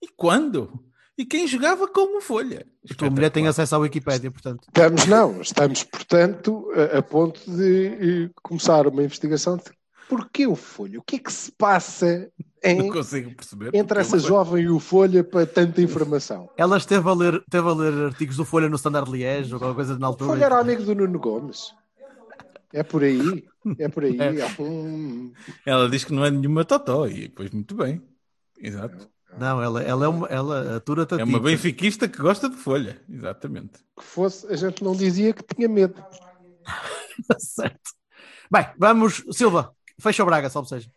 [0.03, 0.83] e quando.
[1.17, 2.67] E quem jogava com o Folha.
[2.91, 4.67] a tua mulher tem acesso à Wikipédia, portanto.
[4.67, 9.63] Estamos, não, estamos, portanto, a, a ponto de eh, começar uma investigação de
[10.09, 10.99] porquê o Folha?
[10.99, 12.29] O que é que se passa
[12.65, 13.71] Não em, consigo perceber.
[13.73, 16.51] entre é essa jovem e o Folha para tanta informação?
[16.57, 19.77] Ela esteve a ler, esteve a ler artigos do Folha no Standard Liège ou qualquer
[19.77, 20.31] coisa na O altura.
[20.31, 21.73] Folha era amigo do Nuno Gomes.
[22.73, 23.45] É por aí.
[23.79, 24.17] É por aí.
[24.21, 25.71] É.
[25.71, 28.03] Ela diz que não é nenhuma totó e depois muito bem.
[28.59, 29.09] Exato.
[29.39, 30.27] Não, ela, ela é uma.
[30.29, 33.03] Ela atura É uma benfiquista que gosta de folha.
[33.09, 33.73] Exatamente.
[33.99, 36.03] que fosse, a gente não dizia que tinha medo.
[37.39, 37.91] certo.
[38.51, 39.25] Bem, vamos.
[39.33, 40.91] Silva, fecha o Braga, salve seja.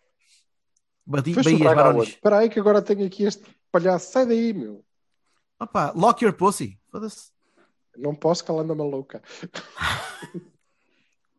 [1.05, 2.09] Bati, Fecha o Braga Barões.
[2.09, 4.11] Espera aí que agora tenho aqui este palhaço.
[4.11, 4.84] Sai daí, meu.
[5.59, 6.80] Opa, lock your pussy.
[6.91, 7.32] Foda-se.
[7.97, 9.22] Não posso que ela anda maluca.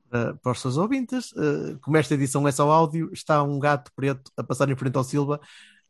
[0.08, 3.92] Uh, para os seus ouvintes, uh, como esta edição é só áudio, está um gato
[3.94, 5.38] preto a passar em frente ao Silva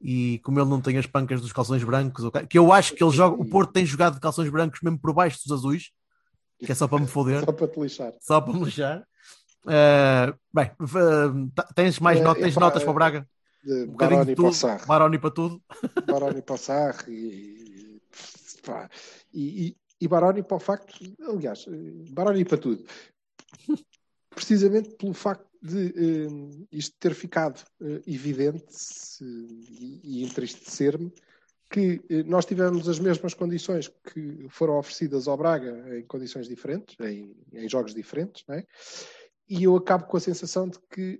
[0.01, 3.13] e como ele não tem as pancas dos calções brancos, que eu acho que ele
[3.13, 5.91] joga, o Porto tem jogado de calções brancos mesmo por baixo dos azuis,
[6.59, 8.13] que é só para me foder, Só para te lixar.
[8.21, 9.05] só para me lixar.
[9.65, 10.71] Uh, bem,
[11.75, 13.29] tens mais notas, tens notas para o Braga?
[13.63, 14.87] De Um Baroni para o tudo, Sarre.
[14.87, 15.63] Baroni para tudo.
[16.07, 18.01] Baroni para o Sarre e,
[19.35, 20.95] e, e, e Baroni para o facto,
[21.29, 22.85] aliás, eh, Baroni para tudo.
[24.31, 28.65] Precisamente pelo facto de eh, isto ter ficado eh, evidente
[29.21, 31.13] eh, e, e entristecer-me
[31.71, 36.95] que eh, nós tivemos as mesmas condições que foram oferecidas ao Braga em condições diferentes,
[37.01, 38.65] em, em jogos diferentes, é?
[39.49, 41.19] e eu acabo com a sensação de que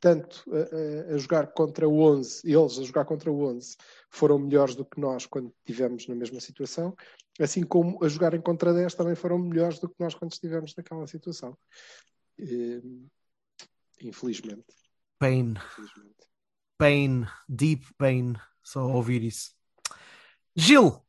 [0.00, 3.76] tanto a, a- a jogar contra o 11, eles a jogar contra o 11
[4.10, 6.94] foram melhores do que nós quando estivemos na mesma situação,
[7.40, 11.06] assim como a jogarem contra 10 também foram melhores do que nós quando estivemos naquela
[11.06, 11.56] situação.
[12.38, 12.80] Eh,
[14.02, 14.64] infelizmente.
[15.18, 16.14] Pain, infelizmente.
[16.78, 19.54] pain, deep pain, só ouvir isso.
[20.56, 21.00] Gil,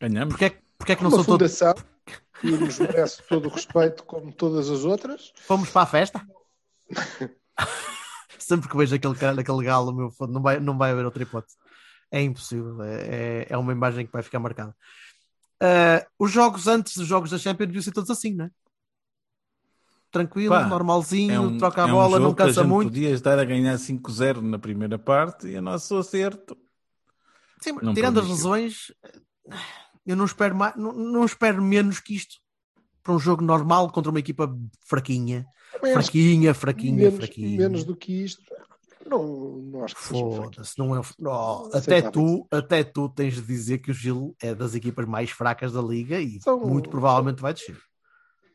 [0.00, 0.32] Ganhamos.
[0.32, 1.26] porque é, que- porque é que não Uma todos.
[1.56, 1.74] fundação
[2.40, 5.32] que nos merece todo o respeito como todas as outras.
[5.36, 6.26] Fomos para a festa?
[8.38, 11.56] Sempre que vejo aquele, cara- aquele galo, meu, não vai, não vai haver outra hipótese.
[12.10, 12.82] É impossível.
[12.82, 14.74] É, é- é uma imagem que vai ficar marcada.
[15.62, 18.50] Ah, os jogos antes dos jogos da Champions deviam ser todos assim, não é?
[20.10, 22.60] Tranquilo, Pá, normalzinho, É um, troca a é um bola, jogo não que a cansa
[22.62, 22.88] gente muito.
[22.88, 26.56] Podia estar a ganhar 5-0 na primeira parte e o nosso acerto.
[27.60, 28.92] Sim, não tirando as lesões,
[30.06, 32.36] eu não espero, mais, não, não espero menos que isto
[33.02, 34.54] para um jogo normal contra uma equipa
[34.86, 35.46] fraquinha.
[35.72, 37.58] Também Fraquinha, fraquinha, menos, fraquinha.
[37.58, 38.42] menos do que isto,
[39.06, 41.02] não, não acho que Foda-se, não é.
[41.18, 45.30] não, até, tu, até tu tens de dizer que o Gil é das equipas mais
[45.30, 47.78] fracas da liga e São- muito provavelmente vai descer.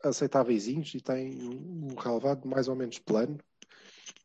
[0.08, 3.38] Aceitáveis e tem um relevado mais ou menos plano.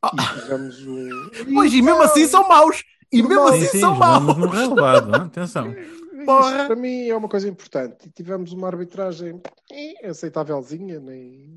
[0.01, 0.11] Ah.
[0.13, 1.09] E tivemos um.
[1.53, 2.83] Pois, e mesmo assim são maus!
[3.11, 4.37] E mesmo assim Sim, são maus!
[4.37, 5.21] no relevado, hein?
[5.23, 5.73] atenção.
[6.25, 6.67] Porra.
[6.67, 8.07] para mim é uma coisa importante.
[8.07, 11.49] E tivemos uma arbitragem eh, aceitávelzinha, nem,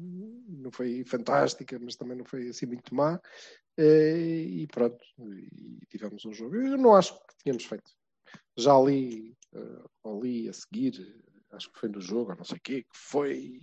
[0.48, 3.20] não foi fantástica, mas também não foi assim muito má.
[3.78, 6.56] Eh, E pronto, e tivemos um jogo.
[6.56, 7.90] Eu não acho que tínhamos feito.
[8.56, 10.92] Já ali, eh, ali a seguir,
[11.54, 13.60] acho que foi no jogo, ou não sei o quê, que foi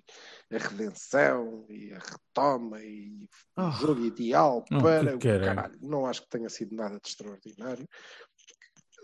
[0.51, 3.71] a redenção e a retoma e o Ah.
[3.71, 5.77] jogo ideal para o caralho.
[5.81, 7.87] Não acho que tenha sido nada de extraordinário.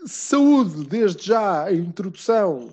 [0.06, 2.72] Saúde, desde já, a introdução.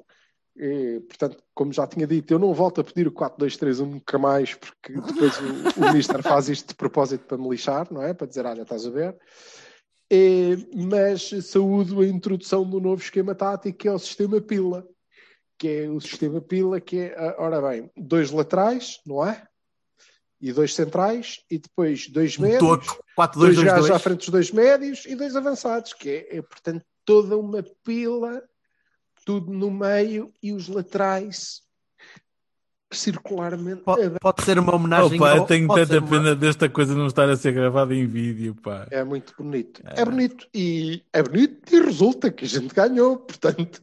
[0.58, 4.54] Eh, portanto, como já tinha dito, eu não volto a pedir o 4-2-3-1 nunca mais,
[4.54, 8.14] porque depois o, o Mister faz isto de propósito para me lixar, não é?
[8.14, 9.18] Para dizer, olha, estás a ver.
[10.10, 14.88] Eh, mas saúde a introdução do novo esquema tático, que é o sistema pila.
[15.58, 19.48] Que é o sistema pila, que é, ah, ora bem, dois laterais, não é?
[20.42, 23.38] E dois centrais, e depois dois Um médios toco, 4-2-2-2.
[23.40, 27.38] dois gajos à frente dos dois médios e dois avançados, que é, é, portanto toda
[27.38, 28.44] uma pila,
[29.26, 31.62] tudo no meio e os laterais
[32.98, 33.82] circularmente.
[33.84, 35.18] Pode, pode ser uma homenagem.
[35.18, 37.52] Oh, pá, eu ao- tenho pode tanta uma- pena desta coisa não estar a ser
[37.54, 38.88] gravada em vídeo, pá.
[38.92, 39.82] É muito bonito.
[39.86, 43.18] É bonito e é bonito e resulta que a gente ganhou.
[43.18, 43.82] Portanto,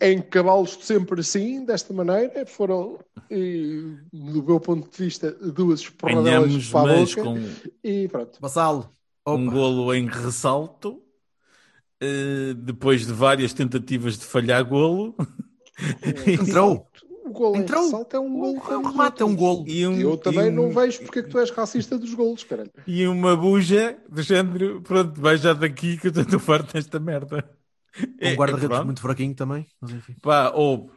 [0.00, 2.98] em cavalos sempre assim, desta maneira, foram,
[3.30, 7.38] eh, do meu ponto de vista, duas esporradelas para a boca com
[7.84, 8.38] e pronto.
[8.40, 8.90] Vassalo.
[9.26, 11.00] um golo em ressalto.
[12.00, 15.14] eh, depois de várias tentativas de falhar golo.
[16.26, 16.88] Entrou.
[17.24, 17.80] O gol Entrou.
[17.82, 18.52] em ressalto é um gol.
[18.54, 19.64] Um como os remate é um golo.
[19.68, 22.12] E, um, Eu também e um- não vejo porque é que tu és racista dos
[22.14, 22.70] golos, caralho.
[22.86, 27.48] E uma buja do género, pronto, vai já daqui que eu estou farto desta merda.
[28.18, 28.86] É, Um guarda-redes pronto.
[28.86, 29.66] muito fraquinho também.
[29.80, 30.16] Mas enfim.
[30.20, 30.90] Pá, ou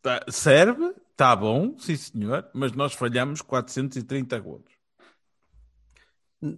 [0.00, 4.72] tá, serve, está bom, sim senhor, mas nós falhamos 430 golos.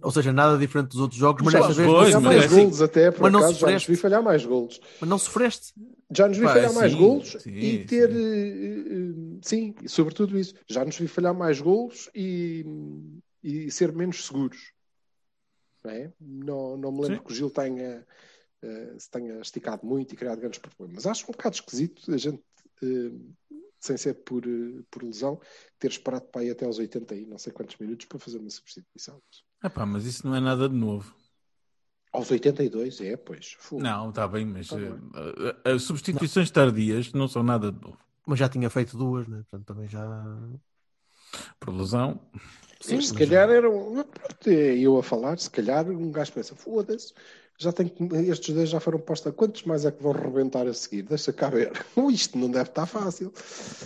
[0.01, 2.55] Ou seja, nada diferente dos outros jogos, mas desta vez mas é assim.
[2.63, 3.91] golos até, por Mas não acaso, sofreste.
[3.91, 4.79] vi falhar mais golos.
[4.99, 5.73] Mas não sofreste.
[6.15, 7.85] Já nos vi Pá, falhar mais sim, golos sim, e sim.
[7.85, 8.09] ter.
[8.09, 10.53] eh, eh, Sim, sobretudo isso.
[10.67, 12.65] Já nos vi falhar mais golos e,
[13.43, 14.73] e ser menos seguros.
[15.83, 16.13] Não, é?
[16.19, 17.23] não, não me lembro Sim.
[17.23, 18.05] que o Gil tenha,
[18.61, 21.05] eh, se tenha esticado muito e criado grandes problemas.
[21.05, 22.41] Acho um bocado esquisito a gente,
[23.79, 24.43] sem ser por,
[24.89, 25.39] por lesão,
[25.77, 28.49] ter esperado para ir até aos 80 e não sei quantos minutos para fazer uma
[28.49, 29.21] substituição.
[29.61, 31.15] Ah pá, mas isso não é nada de novo.
[32.15, 33.55] Aos 82, é, pois.
[33.59, 33.81] Fogo.
[33.83, 34.93] Não, está bem, mas Tá bem.
[35.15, 37.97] eh, eh, as substituições tardias não são nada de novo.
[38.25, 39.43] Mas já tinha feito duas, né?
[39.49, 40.03] Portanto, também já.
[41.59, 42.19] Por lesão,
[42.81, 44.03] Sim, Mas se mas- calhar era um.
[44.03, 47.13] pronto, é Eu a falar, se calhar um gajo pensa, foda-se,
[47.57, 48.03] já tem que.
[48.29, 49.33] Estes dois já foram postos.
[49.35, 51.01] Quantos mais é que vão rebentar a seguir?
[51.03, 51.71] Deixa cá ver.
[52.11, 53.33] Isto não deve estar fácil.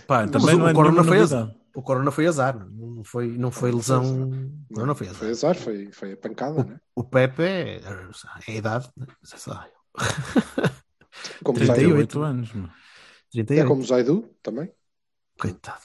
[0.08, 1.56] pá, também o não é Corona foi novidade.
[1.80, 4.30] O Corona foi azar, não foi, não foi lesão.
[4.70, 5.52] O Corona foi Foi azar.
[5.52, 6.78] azar, foi, foi a pancada, né?
[6.94, 9.08] O Pepe é, é a idade, né?
[9.24, 9.66] Sei lá,
[11.42, 11.66] Como o 38.
[11.66, 11.96] Zaidu.
[11.96, 12.66] 38 anos, meu.
[12.66, 12.70] É
[13.32, 13.68] 38.
[13.70, 14.70] como o Zaidu também.
[15.40, 15.82] Coitado.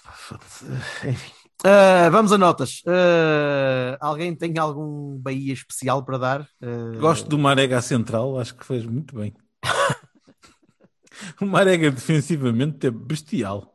[1.06, 1.32] Enfim.
[1.64, 2.82] Ah, vamos a notas.
[2.88, 6.48] Ah, alguém tem algum Bahia especial para dar?
[6.60, 9.32] Ah, Gosto do Marega central, acho que fez muito bem.
[11.40, 13.73] o Marega defensivamente é bestial.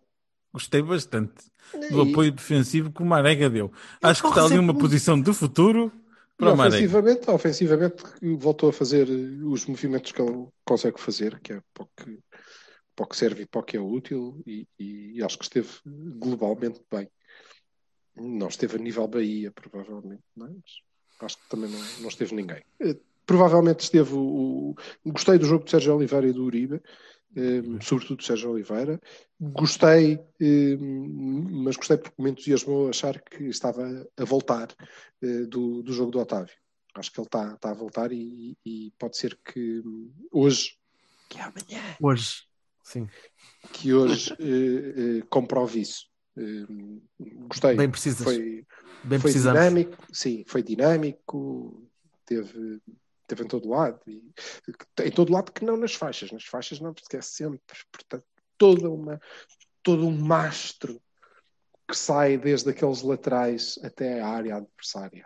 [0.53, 1.33] Gostei bastante
[1.91, 3.71] do E- apoio defensivo que o Marega deu.
[4.01, 4.79] Acho que está ali uma muito.
[4.79, 6.75] posição de futuro E para o Marega.
[6.77, 8.03] ofensivamente, ofensivamente,
[8.37, 12.19] voltou a fazer eh, os movimentos que ele consegue fazer, que é para o que,
[12.95, 15.69] para o que serve e para o que é útil, e, e acho que esteve
[15.85, 17.07] globalmente bem.
[18.15, 20.25] Não esteve a nível Bahia, provavelmente, é?
[20.35, 20.51] mas
[21.21, 22.63] acho que também não, não esteve ninguém.
[22.79, 24.73] Eh, Provavelmente esteve o,
[25.05, 26.81] o- Gostei do jogo de Sérgio Oliveira e do Uribe,
[27.81, 28.99] sobretudo do Sérgio Oliveira.
[29.39, 34.69] Gostei, eh, mas gostei porque me entusiasmou a achar que estava a voltar
[35.21, 36.55] eh, do, do jogo do Otávio.
[36.95, 40.77] Acho que ele está, está a voltar e, e pode ser que hum, hoje,
[41.29, 42.43] que é amanhã, Hoje,
[42.83, 43.07] sim,
[43.71, 46.07] que hoje eh, eh, comprove isso.
[46.35, 46.65] Eh,
[47.47, 47.75] gostei.
[47.75, 48.23] bem precisas.
[48.23, 48.65] Foi,
[49.03, 51.89] bem foi dinâmico, sim, foi dinâmico,
[52.25, 52.81] teve,
[53.29, 54.33] teve em todo lado, e,
[55.03, 57.61] em todo lado que não nas faixas, nas faixas não, porque é sempre,
[57.91, 58.25] portanto,
[58.57, 59.21] toda uma,
[59.83, 60.99] todo um mastro
[61.87, 65.25] que sai desde aqueles laterais até a área adversária.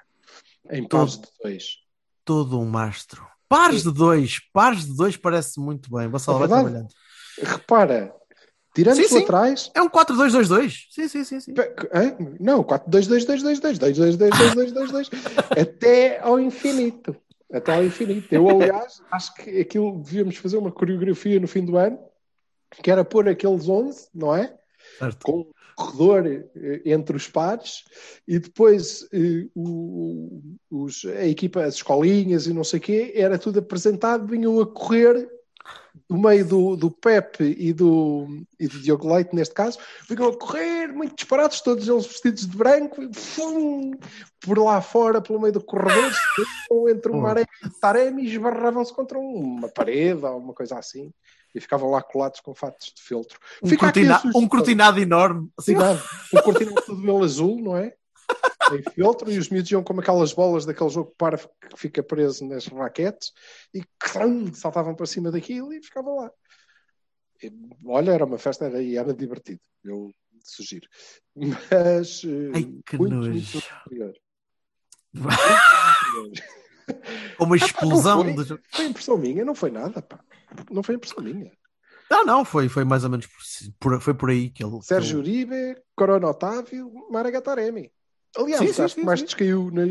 [0.70, 1.78] Em pares de dois.
[2.24, 3.28] Todo um mastro.
[3.49, 6.06] Pares de dois, pares de dois parece muito bem.
[6.06, 6.88] É vai trabalhando.
[7.38, 8.16] Repara,
[8.74, 9.72] tirando Sim, os laterais.
[9.76, 10.86] É um 4-2-2-2.
[10.89, 11.54] Sim, sim, sim, sim.
[11.93, 12.16] hã?
[12.39, 15.10] Não, 4, 2, 2, 2, 2, 2, 2, 2, 2, 2, 2, 2, 2,
[15.51, 17.16] até ao infinito.
[17.54, 18.28] Até ao infinito.
[18.34, 21.99] Eu, aliás, acho que aquilo devíamos fazer uma coreografia no fim do ano,
[22.82, 24.58] que era pôr aqueles 11, não é?
[24.99, 25.24] Certo.
[25.24, 25.47] com
[25.78, 27.86] corredor eh, entre os pares
[28.28, 33.39] e depois eh, o- os- a equipa, as escolinhas e não sei o quê, era
[33.39, 35.28] tudo apresentado, vinham a correr
[36.10, 38.28] no meio do, do Pepe e do,
[38.60, 39.80] e do Diogo Leite, neste caso,
[40.10, 43.91] vinham a correr muito disparados, todos eles vestidos de branco, e, fum,
[44.39, 46.12] por lá fora, pelo meio do corredor,
[46.89, 51.12] entre uma areia e Taremi e esbarravam-se contra uma parede ou uma coisa assim.
[51.56, 53.38] E ficavam lá colados com fatos de feltro.
[53.62, 55.49] Um, cortina- um cortinado enorme.
[55.58, 55.74] Assim.
[56.34, 57.93] Um cortinado todo ele azul, não é?
[58.71, 61.47] Em feltro, e os miúdos iam como aquelas bolas daquele jogo para que
[61.78, 63.32] fica preso nas raquetes
[63.74, 66.32] e crum, saltavam para cima daquilo e ficavam lá.
[67.41, 67.51] E,
[67.86, 69.59] olha, era uma festa era, e era divertido.
[69.84, 70.11] Eu
[70.43, 70.88] sugiro.
[71.36, 73.32] Mas eh, Ai, que muito, nojo.
[73.32, 73.63] muito
[77.39, 78.45] uma Ah, explosão não de.
[78.47, 80.19] foi, foi impressão minha, não foi nada, pá.
[80.71, 81.51] Não foi impressão minha.
[82.09, 83.41] Não, não, foi, foi mais ou menos por,
[83.80, 84.82] por- foi por aí que ele.
[84.82, 86.91] Sérgio que ele- Uribe, Corona Otávio,
[87.41, 87.91] Taremi.
[88.36, 89.25] Aliás, Sim, o sim, que mais sim.
[89.25, 89.86] descaiu na-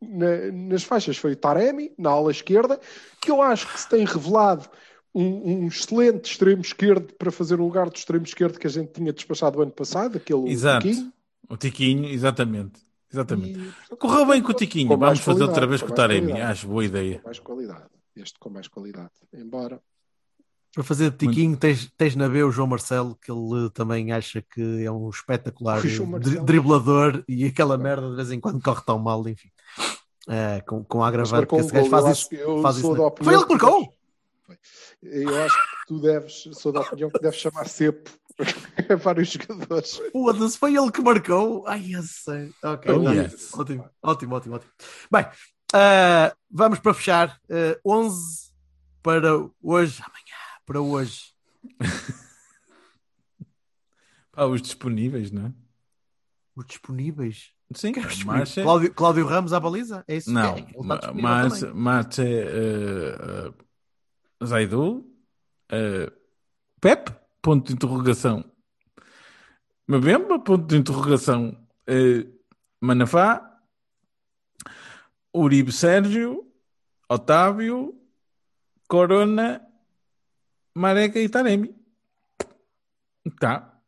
[0.00, 2.80] na- nas faixas foi o Taremi, na ala esquerda,
[3.20, 4.68] que eu acho que se tem revelado
[5.14, 8.92] um, um excelente extremo esquerdo para fazer o lugar do extremo esquerdo que a gente
[8.92, 10.86] tinha despachado o ano passado, aquele Exato.
[10.86, 11.12] Tiquinho.
[11.48, 12.80] O Tiquinho, exatamente.
[13.12, 13.58] Exatamente.
[13.92, 14.88] E, Correu bem com o Tiquinho.
[14.88, 16.32] com Vamos fazer outra vez com com o Taremi.
[16.32, 17.20] Acho boa ideia.
[17.20, 17.84] Com mais qualidade.
[18.16, 19.10] Este com mais qualidade.
[19.32, 19.80] Embora.
[20.76, 24.42] Para fazer de tiquinho, tens, tens na B o João Marcelo, que ele também acha
[24.42, 28.98] que é um espetacular dri- driblador e aquela merda de vez em quando corre tão
[28.98, 29.48] mal, enfim.
[30.28, 32.28] É, com, com a agravante que esse gajo faz isso.
[32.60, 33.94] faz na- Foi ele que marcou!
[35.02, 38.10] Eu acho que tu deves, sou da opinião que deves chamar cepo
[38.90, 39.98] a vários jogadores.
[40.12, 41.66] Foda-se, foi ele que marcou.
[41.66, 42.52] Ai, eu sei.
[42.62, 43.12] Ok, Oh, tá.
[43.14, 43.54] yes.
[43.54, 44.72] ótimo, ótimo, ótimo, ótimo.
[45.10, 45.26] Bem,
[45.72, 47.40] ah, vamos para fechar.
[47.50, 48.46] Ah, 11
[49.02, 50.25] para hoje, amanhã,
[50.66, 51.32] para hoje.
[54.32, 55.52] Pá, os disponíveis, não é?
[56.54, 57.52] Os disponíveis.
[57.74, 58.08] Sim, é Marcha.
[58.16, 58.54] disponíveis?
[58.54, 60.04] Cláudio, Cláudio Ramos à baliza?
[60.06, 60.30] É isso?
[60.30, 61.82] Não, É, ele está Ma- disponível Marcha, também.
[61.82, 65.10] Marcha eh, eh, Zaidu,
[65.70, 66.12] eh,
[66.80, 67.10] Pep,
[67.42, 68.44] ponto de interrogação.
[69.86, 71.66] Mabemba, ponto de interrogação.
[71.86, 72.26] eh,
[72.80, 73.58] Manafá,
[75.34, 76.46] Uribe Sérgio,
[77.08, 77.98] Otávio,
[78.88, 79.65] Corona,
[80.76, 81.74] Marega e Taremi.
[83.40, 83.80] Tá.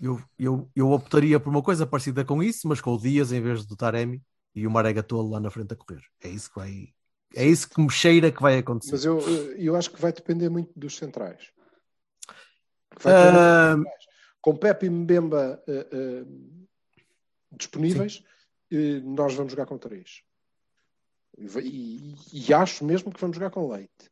[0.00, 3.40] Eu, eu, eu optaria por uma coisa parecida com isso, mas com o Dias em
[3.40, 4.20] vez do Taremi
[4.52, 6.02] e o Marega Tolo lá na frente a correr.
[6.20, 6.88] É isso que vai.
[7.36, 8.92] É isso que me cheira que vai acontecer.
[8.92, 9.20] Mas eu,
[9.56, 11.52] eu acho que vai depender muito dos centrais.
[13.00, 14.04] Vai dos centrais.
[14.40, 16.24] Com Pepe e Mbemba eh, eh,
[17.52, 18.24] disponíveis,
[18.72, 20.22] eh, nós vamos jogar com três.
[21.62, 24.10] E, e acho mesmo que vamos jogar com leite.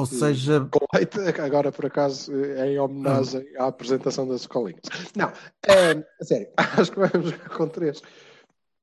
[0.00, 4.82] Ou seja, Com leite, agora por acaso, eh, em homenagem à apresentação das escolinhas.
[5.16, 5.32] Não,
[5.66, 8.02] eh, a sério, acho que vamos com três.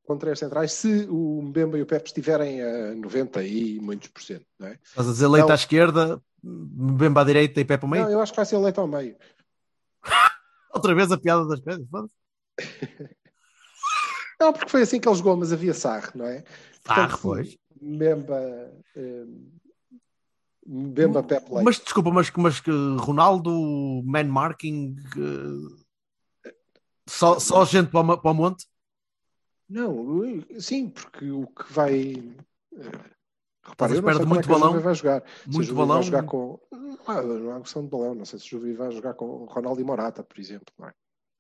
[0.06, 4.22] Com três centrais, se o Mbemba e o Pepe estiverem a 90 e muitos por
[4.24, 4.80] cento, não é?
[4.82, 5.52] estás a dizer leite Não.
[5.52, 8.06] à esquerda, Mbemba à direita e Pepe ao meio.
[8.06, 9.18] Não, eu acho que vai ser leite ao meio.
[10.74, 11.88] Outra vez a piada das pedras.
[11.90, 12.14] foda-se.
[14.40, 16.44] Não, porque foi assim que ele jogou, mas havia Sarre, não é?
[16.86, 17.58] Sarre, pois.
[17.82, 18.40] Mbemba,
[18.96, 19.26] eh,
[20.68, 21.64] Mbemba Pepe Leite.
[21.64, 26.52] Mas desculpa, mas, mas que Ronaldo, man marking, eh,
[27.08, 28.68] só, só gente para o, para o monte?
[29.70, 32.36] Não, sim, porque o que vai.
[32.76, 33.18] eh,
[33.64, 34.80] Repara, eu não espera sei de como muito é balão?
[34.82, 35.24] Vai jogar.
[35.46, 35.96] Muito balão?
[35.96, 36.60] vai jogar com.
[37.06, 39.80] Ah, não há questão de balão, não sei se o Juve vai jogar com Ronaldo
[39.80, 40.74] e Morata, por exemplo.
[40.78, 40.94] Não é?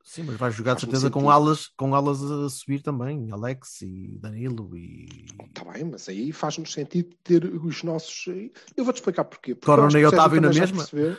[0.07, 3.29] Sim, mas vai jogar de certeza com alas, com alas a subir também.
[3.29, 5.25] Alex e Danilo e.
[5.49, 8.25] Está bem, mas aí faz-nos sentido ter os nossos.
[8.77, 9.53] Eu vou-te explicar porquê.
[9.53, 10.77] Porque Corona e Otávio na mesma?
[10.77, 11.17] percebeu-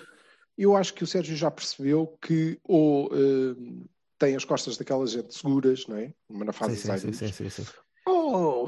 [0.57, 3.55] Eu acho que o Sérgio já percebeu que ou eh,
[4.19, 6.15] tem as costas daquela gente seguras, não é?
[6.27, 7.67] Numa fase Sim, sim, sim, sim, sim.
[8.09, 8.67] Oh,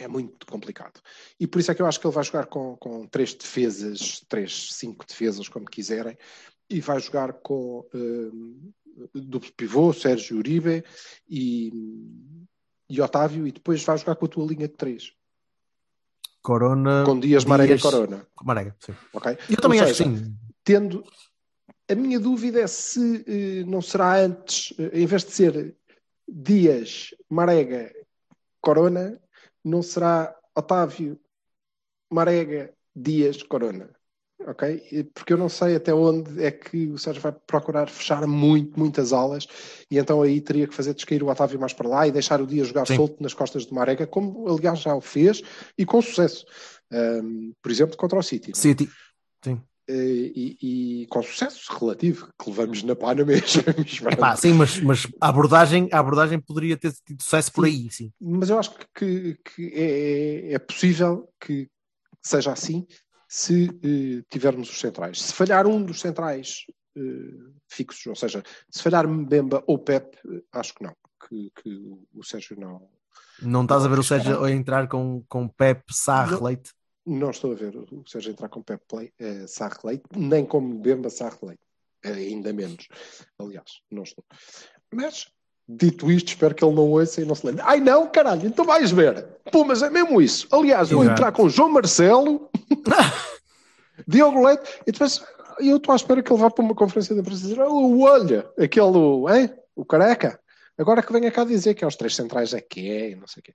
[0.00, 1.02] é muito complicado.
[1.38, 4.24] E por isso é que eu acho que ele vai jogar com, com três defesas,
[4.26, 6.16] três, cinco defesas, como quiserem,
[6.68, 8.72] e vai jogar com hum,
[9.14, 10.84] duplo pivô, Sérgio Uribe
[11.28, 11.72] e,
[12.88, 15.12] e Otávio, e depois vai jogar com a tua linha de três,
[16.42, 17.04] Corona.
[17.04, 18.26] com Dias, Marega e Corona.
[18.42, 18.94] Marega, sim.
[19.12, 19.36] ok?
[19.48, 20.36] Eu também Ou acho que seja, sim.
[20.64, 21.04] Tendo.
[21.88, 25.76] A minha dúvida é se eh, não será antes, eh, em vez de ser
[26.28, 27.92] Dias, Marega,
[28.60, 29.20] Corona,
[29.64, 31.20] não será Otávio,
[32.08, 33.90] Marega, Dias, Corona.
[34.46, 35.10] Ok?
[35.14, 39.12] Porque eu não sei até onde é que o Sérgio vai procurar fechar muito, muitas
[39.12, 39.46] alas,
[39.90, 42.46] e então aí teria que fazer descair o Otávio mais para lá e deixar o
[42.46, 42.96] Dias jogar Sim.
[42.96, 45.42] solto nas costas de Marega, como aliás já o fez
[45.76, 46.46] e com sucesso.
[46.92, 48.50] Ahm, por exemplo, contra o City.
[48.50, 48.54] é?
[48.54, 48.88] City.
[49.90, 53.62] Eh, e, e com sucesso relativo, que levamos na pá na mesma.
[54.36, 58.12] Sim, mas, mas a, abordagem, a abordagem poderia ter tido sucesso por aí, sim.
[58.20, 61.68] Mas eu acho que, que é, é possível que
[62.22, 62.86] seja assim
[63.32, 65.22] se eh, tivermos os centrais.
[65.22, 66.64] Se falhar um dos centrais
[66.96, 67.00] eh,
[67.68, 70.92] fixos, ou seja, se falhar Mbemba ou Pep, eh, acho que não.
[71.28, 71.70] Que, que
[72.12, 72.88] o- Sérgio não.
[73.40, 76.42] Não estás a ver o Sérgio a entrar com, com Pep, Sarre, Não.
[76.42, 76.72] Leite?
[77.06, 80.60] Não estou a ver o Sérgio entrar com Pep Play, eh, Sarre Leite, nem com
[80.60, 81.62] Mbemba Sarre Leite.
[82.04, 82.88] Ainda menos.
[83.38, 84.24] Aliás, não estou.
[84.92, 85.28] Mas,
[85.68, 87.62] dito isto, espero que ele não ouça e não se lembre.
[87.64, 89.24] Ai não, caralho, então vais ver.
[89.52, 90.48] Pô, mas é mesmo isso.
[90.50, 91.18] Aliás, vou Exato.
[91.20, 92.49] entrar com João Marcelo,
[94.06, 95.22] Diogo Leite, e depois
[95.58, 98.00] eu estou à espera que ele vá para uma conferência de imprensa e dizer: "Oh,
[98.00, 98.96] olha, aquele,
[99.34, 99.54] hein?
[99.74, 100.40] o careca.
[100.78, 103.26] Agora que venha cá dizer que é os três centrais é que é, e não
[103.26, 103.54] sei o quê.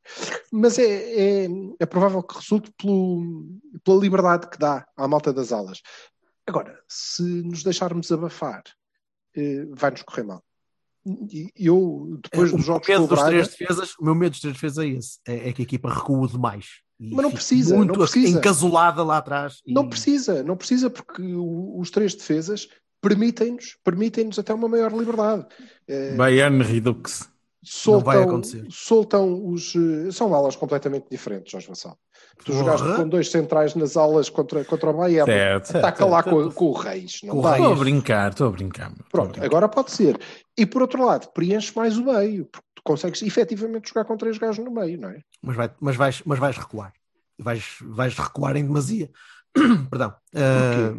[0.51, 1.47] Mas é, é,
[1.80, 3.47] é provável que resulte pelo,
[3.84, 5.82] pela liberdade que dá à malta das alas.
[6.45, 8.63] Agora, se nos deixarmos abafar,
[9.36, 10.43] eh, vai-nos correr mal.
[11.32, 14.32] E eu, depois o dos jogos medo o dos Braga, três defesas, o meu medo
[14.32, 16.82] dos três defesas é esse: é, é que a equipa recua demais.
[17.00, 18.38] Mas não precisa, muito não precisa.
[18.38, 19.62] encasulada lá atrás.
[19.66, 22.68] e- Não precisa, não precisa, porque os três defesas
[23.02, 25.46] permitem-nos permitem-nos até uma maior liberdade.
[25.88, 27.30] Eh, Bayern Redux.
[27.88, 28.66] Não vai soltam, acontecer.
[28.70, 29.74] soltam os.
[29.76, 31.98] eh, São alas completamente diferentes, Jorge Vassal.
[32.39, 32.60] Tu Porra.
[32.60, 35.26] jogaste com dois centrais nas alas contra, contra o Bayern.
[35.32, 36.43] Certo, certo, Ataca lá certo.
[36.43, 37.20] com, com o Reis.
[37.24, 37.38] Não.
[37.39, 38.91] Estou a brincar, estou a brincar.
[38.91, 39.46] estou a Pronto, brincar.
[39.48, 40.20] agora pode ser.
[40.58, 42.48] E por outro lado, preenches mais o meio,
[42.86, 45.19] consegues efetivamente jogar com três gajos no meio, não é?
[45.41, 46.93] Mas, vai, mas, vais, mas vais recuar.
[47.38, 49.09] Vais, vais recuar em demasia.
[49.89, 50.13] Perdão.
[50.36, 50.95] Ah,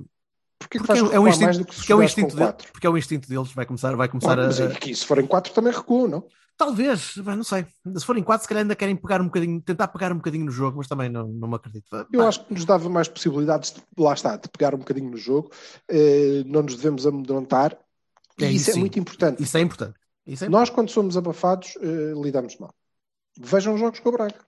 [0.58, 2.90] Porquê porque vais é, é recuar um instinto, porque é com instinto dele, porque é
[2.90, 4.46] o instinto deles, vai começar, vai começar Olha, a.
[4.46, 6.24] mas é que se forem quatro também recuam, não?
[6.56, 7.66] Talvez, bem, não sei.
[7.96, 10.50] Se forem quatro, se calhar ainda querem pegar um bocadinho, tentar pegar um bocadinho no
[10.50, 11.84] jogo, mas também não, não me acredito.
[12.10, 15.18] Eu acho que nos dava mais possibilidades, de, lá está, de pegar um bocadinho no
[15.18, 15.50] jogo.
[15.90, 17.76] Eh, não nos devemos amedrontar.
[18.38, 18.80] E É, isso isso é sim.
[18.80, 19.42] muito importante.
[19.42, 19.94] Isso é importante.
[20.26, 22.74] É Nós, quando somos abafados, eh, lidamos mal.
[23.38, 24.44] Vejam os jogos com o Braga.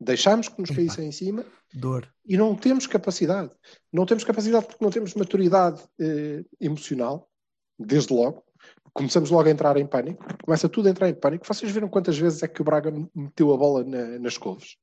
[0.00, 2.12] Deixámos que nos caíssem em cima dor.
[2.26, 3.54] e não temos capacidade.
[3.92, 7.30] Não temos capacidade porque não temos maturidade eh, emocional,
[7.78, 8.42] desde logo.
[8.92, 10.24] Começamos logo a entrar em pânico.
[10.44, 11.46] Começa tudo a entrar em pânico.
[11.46, 14.76] Vocês viram quantas vezes é que o Braga meteu a bola na- nas couves?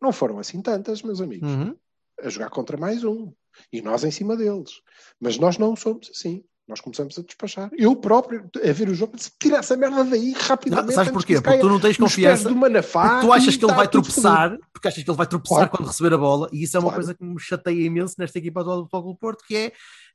[0.00, 1.48] Não foram assim tantas, meus amigos.
[1.50, 1.76] Uhum.
[2.20, 3.32] A jogar contra mais um.
[3.72, 4.80] E nós em cima deles.
[5.20, 6.44] Mas nós não somos assim.
[6.68, 7.70] Nós começamos a despachar.
[7.72, 10.88] Eu próprio, a ver o jogo, disse, tira essa merda daí rapidamente.
[10.88, 11.40] Não, sabes porquê?
[11.40, 12.46] Porque tu não tens confiança.
[12.48, 15.26] do Manafá tu achas que ele está vai tudo tropeçar, porque achas que ele vai
[15.26, 15.70] tropeçar Claro.
[15.70, 16.96] quando receber a bola, e isso é uma Claro.
[16.96, 19.72] coisa que me chateia imenso nesta equipa atual do Futebol do Porto, que é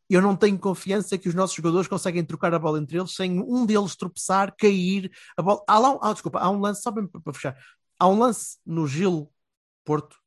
[0.10, 3.40] eu não tenho confiança que os nossos jogadores conseguem trocar a bola entre eles sem
[3.40, 5.64] um deles tropeçar, cair, a bola.
[5.68, 7.58] Há lá, ah, desculpa, há um lance, só para, para fechar,
[8.00, 9.32] há um lance no Gil
[9.84, 10.18] Porto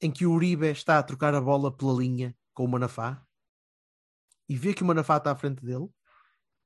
[0.00, 3.20] em que o Uribe está a trocar a bola pela linha com o Manafá
[4.48, 5.88] e vê que o Manafá está à frente dele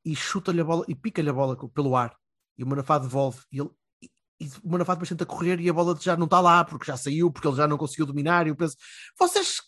[0.05, 2.17] e chuta-lhe a bola e pica-lhe a bola pelo ar.
[2.57, 3.71] E o Manafá devolve e, ele,
[4.03, 4.11] e,
[4.41, 6.97] e o Manafá depois tenta correr e a bola já não está lá porque já
[6.97, 8.77] saiu, porque ele já não conseguiu dominar e eu penso,
[9.19, 9.61] vocês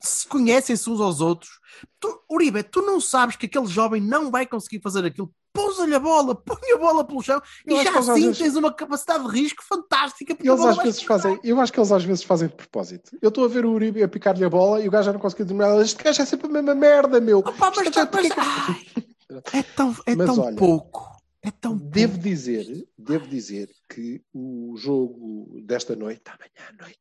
[0.00, 1.60] se conhecem-se uns aos outros.
[2.00, 5.98] Tu, Uribe, tu não sabes que aquele jovem não vai conseguir fazer aquilo pousa-lhe a
[6.00, 9.30] bola, põe a bola pelo chão Eu e já assim vezes- tens uma capacidade de
[9.40, 13.16] risco fantástica Eles às vezes fazem, eu acho que eles às vezes fazem de propósito.
[13.22, 15.20] Eu estou a ver o Uribe a picar-lhe a bola e o gajo já não
[15.20, 15.80] conseguiu dominar.
[15.80, 17.38] Este gajo é sempre a mesma merda, meu.
[17.38, 19.04] Opa, mas, Isto é- mas- porque é ai,
[19.52, 21.14] é tão, é Mas tão olha, pouco.
[21.40, 22.28] É tão Devo pouco.
[22.28, 26.98] dizer, devo dizer que o jogo desta noite, amanhã à noite,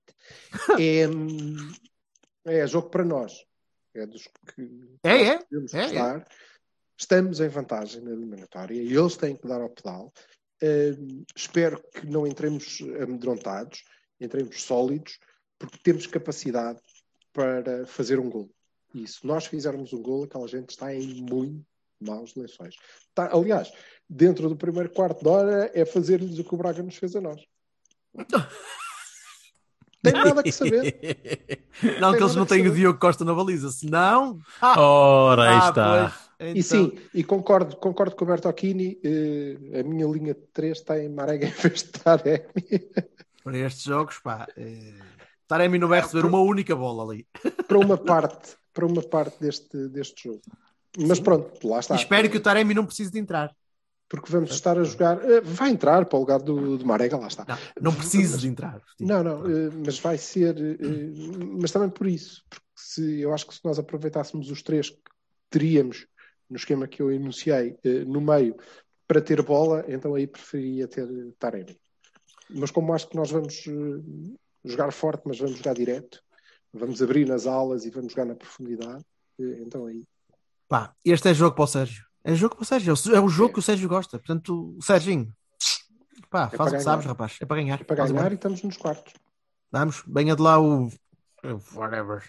[2.46, 3.34] é, é jogo para nós.
[3.96, 4.24] É dos
[4.56, 4.70] que
[5.04, 5.38] É, é.
[5.38, 6.26] podemos É, é.
[7.04, 10.10] Estamos em vantagem na eliminatória e eles têm que dar ao pedal.
[10.64, 13.84] Hum, espero que não entremos amedrontados,
[14.22, 15.20] entremos sólidos,
[15.60, 16.80] porque temos capacidade
[17.34, 18.50] para fazer um gol.
[18.96, 21.66] E se nós fizermos um gol, aquela gente está em muito
[22.00, 22.76] maus lençóis.
[23.14, 23.70] Tá, aliás,
[24.10, 27.22] dentro do primeiro quarto de hora é fazer-lhes o que o Braga nos fez a
[27.22, 27.42] nós.
[30.02, 31.68] Tem nada que saber.
[32.00, 32.74] Não, Tem que eles não têm o.
[32.74, 34.40] Diogo Costa na baliza, senão.
[34.62, 36.12] Ah, Ora, aí ah, está.
[36.12, 36.23] pois.
[36.48, 40.78] E Então, sim, e concordo, concordo com o Bertocchini, eh, a minha linha de 3
[40.78, 42.48] está em Marega em vez de Taremi.
[43.44, 44.48] Para estes jogos, pá.
[44.58, 44.94] Eh,
[45.48, 47.28] Taremi não vai receber uma única bola ali.
[47.68, 50.42] para uma parte, para uma parte deste, deste jogo.
[50.98, 51.96] Mas pronto, lá está.
[51.96, 53.54] E espero que o Taremi não precise de entrar.
[54.08, 55.18] porque vamos estar a jogar.
[55.30, 57.46] eh, Vai entrar para o lugar do, do Marega, lá está.
[57.48, 57.58] Não,
[57.92, 58.80] não preciso de entrar.
[59.00, 59.42] Não, não,
[59.86, 60.56] mas vai ser.
[61.60, 64.98] Mas também por isso, porque se, eu acho que se nós aproveitássemos os três que
[65.50, 66.06] teríamos
[66.50, 68.56] no esquema que eu enunciei eh, no meio
[69.08, 71.08] para ter bola, então aí preferiria ter
[71.40, 71.78] Taremi.
[72.50, 76.22] Mas como acho que nós vamos eh, jogar forte, mas vamos jogar direto,
[76.74, 79.04] vamos abrir nas alas e vamos jogar na profundidade,
[79.40, 80.04] eh, então aí.
[80.68, 82.06] Pá, este é jogo para o Sérgio.
[82.24, 82.94] É jogo para o Sérgio.
[83.14, 84.18] É o jogo que o Sérgio gosta.
[84.18, 85.36] Portanto, Serginho,
[86.30, 87.14] pá, É faz o que sabes, ganhar.
[87.14, 87.38] rapaz.
[87.42, 87.82] É para ganhar.
[87.82, 89.14] É para ganhar e estamos nos quartos.
[89.72, 90.90] Vamos, venha de lá o.
[91.76, 92.24] Whatever.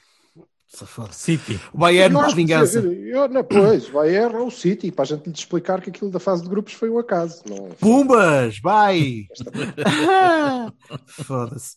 [0.74, 1.12] Safado.
[1.14, 1.60] City.
[1.72, 2.80] O Bayern para vingança.
[2.80, 6.18] Eu, não, pois, vai errar o City, para a gente lhe explicar que aquilo da
[6.20, 7.42] fase de grupos foi um acaso.
[7.48, 9.26] Não, Pumbas, vai!
[11.06, 11.76] Foda-se.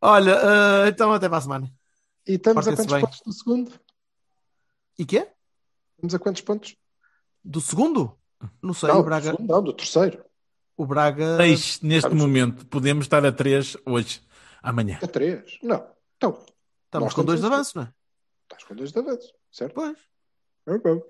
[0.00, 0.36] Olha,
[0.84, 1.70] ah, então até para a semana.
[2.26, 3.00] E estamos a quantos bem.
[3.00, 3.72] pontos do segundo?
[4.98, 5.28] E quê?
[5.96, 6.76] Estamos a quantos pontos?
[7.44, 8.16] Do segundo?
[8.62, 9.30] Não sei, não, o Braga.
[9.32, 10.24] do segundo, não, do terceiro.
[10.76, 11.36] O Braga.
[11.36, 12.66] Seis neste momento.
[12.66, 14.22] Podemos estar a três hoje.
[14.62, 14.98] Amanhã.
[15.02, 15.58] A três.
[15.62, 15.86] Não.
[16.16, 16.38] Então,
[16.86, 17.92] Estamos com dois de estamos- avanço, não é?
[18.50, 19.74] Estás com dois de avanço, certo?
[19.74, 19.98] Pois.
[20.66, 21.02] Ok.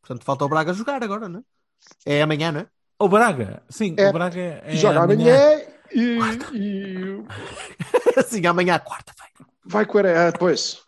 [0.00, 2.18] Portanto, falta o Braga jogar agora, não é?
[2.18, 2.66] É amanhã, não é?
[2.98, 3.62] O Braga.
[3.68, 4.08] Sim, É.
[4.08, 4.76] o Braga é.
[4.76, 5.60] Joga amanhã
[5.92, 6.18] e,
[6.54, 9.32] e Sim, amanhã, quarta-feira.
[9.64, 10.28] vai com a...
[10.28, 10.82] Ah, pois.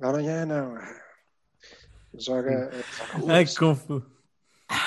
[0.00, 0.74] Amanhã não.
[2.14, 2.70] Joga.
[3.22, 3.58] hoje.
[3.58, 4.06] confuso.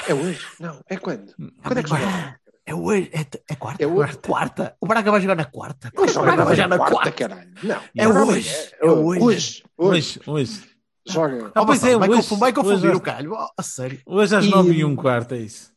[0.07, 0.45] É hoje?
[0.59, 0.81] Não.
[0.89, 1.33] É quando?
[1.61, 2.39] Quando é que joga?
[2.69, 3.81] É hoje, é, é quarta.
[3.81, 4.17] É hoje.
[4.17, 4.75] Quarta.
[4.81, 5.89] O Braga vai jogar na quarta.
[5.95, 7.11] Não o joga Braga vai jogar na quarta, quarta.
[7.13, 7.49] caralho.
[7.63, 7.81] Não.
[7.95, 8.55] É hoje.
[8.81, 9.23] É hoje.
[9.23, 9.63] Hoje.
[9.77, 10.21] Hoje.
[10.27, 10.63] Hoje.
[11.07, 11.51] Joga.
[11.55, 12.17] Ah, pois é, vai, hoje.
[12.17, 13.31] confundir, vai confundir Hoje- o calho.
[13.33, 14.01] Oh, a sério.
[14.05, 15.71] Hoje às nove e um quarto, é isso.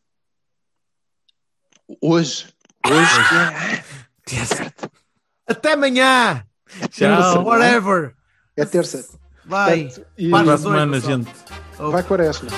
[2.03, 2.49] Hoje.
[2.85, 4.35] Hoje.
[4.37, 4.91] é certo.
[5.47, 6.45] Até amanhã.
[6.91, 7.45] Tchau.
[7.45, 8.15] Whatever.
[8.57, 9.09] É terça.
[9.45, 9.85] Vai.
[9.85, 11.31] Portanto, e- Para a semana, gente.
[11.79, 12.49] Vai quaresma.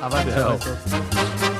[0.00, 0.58] Ah, vai, Tchau.
[0.58, 1.51] tchau.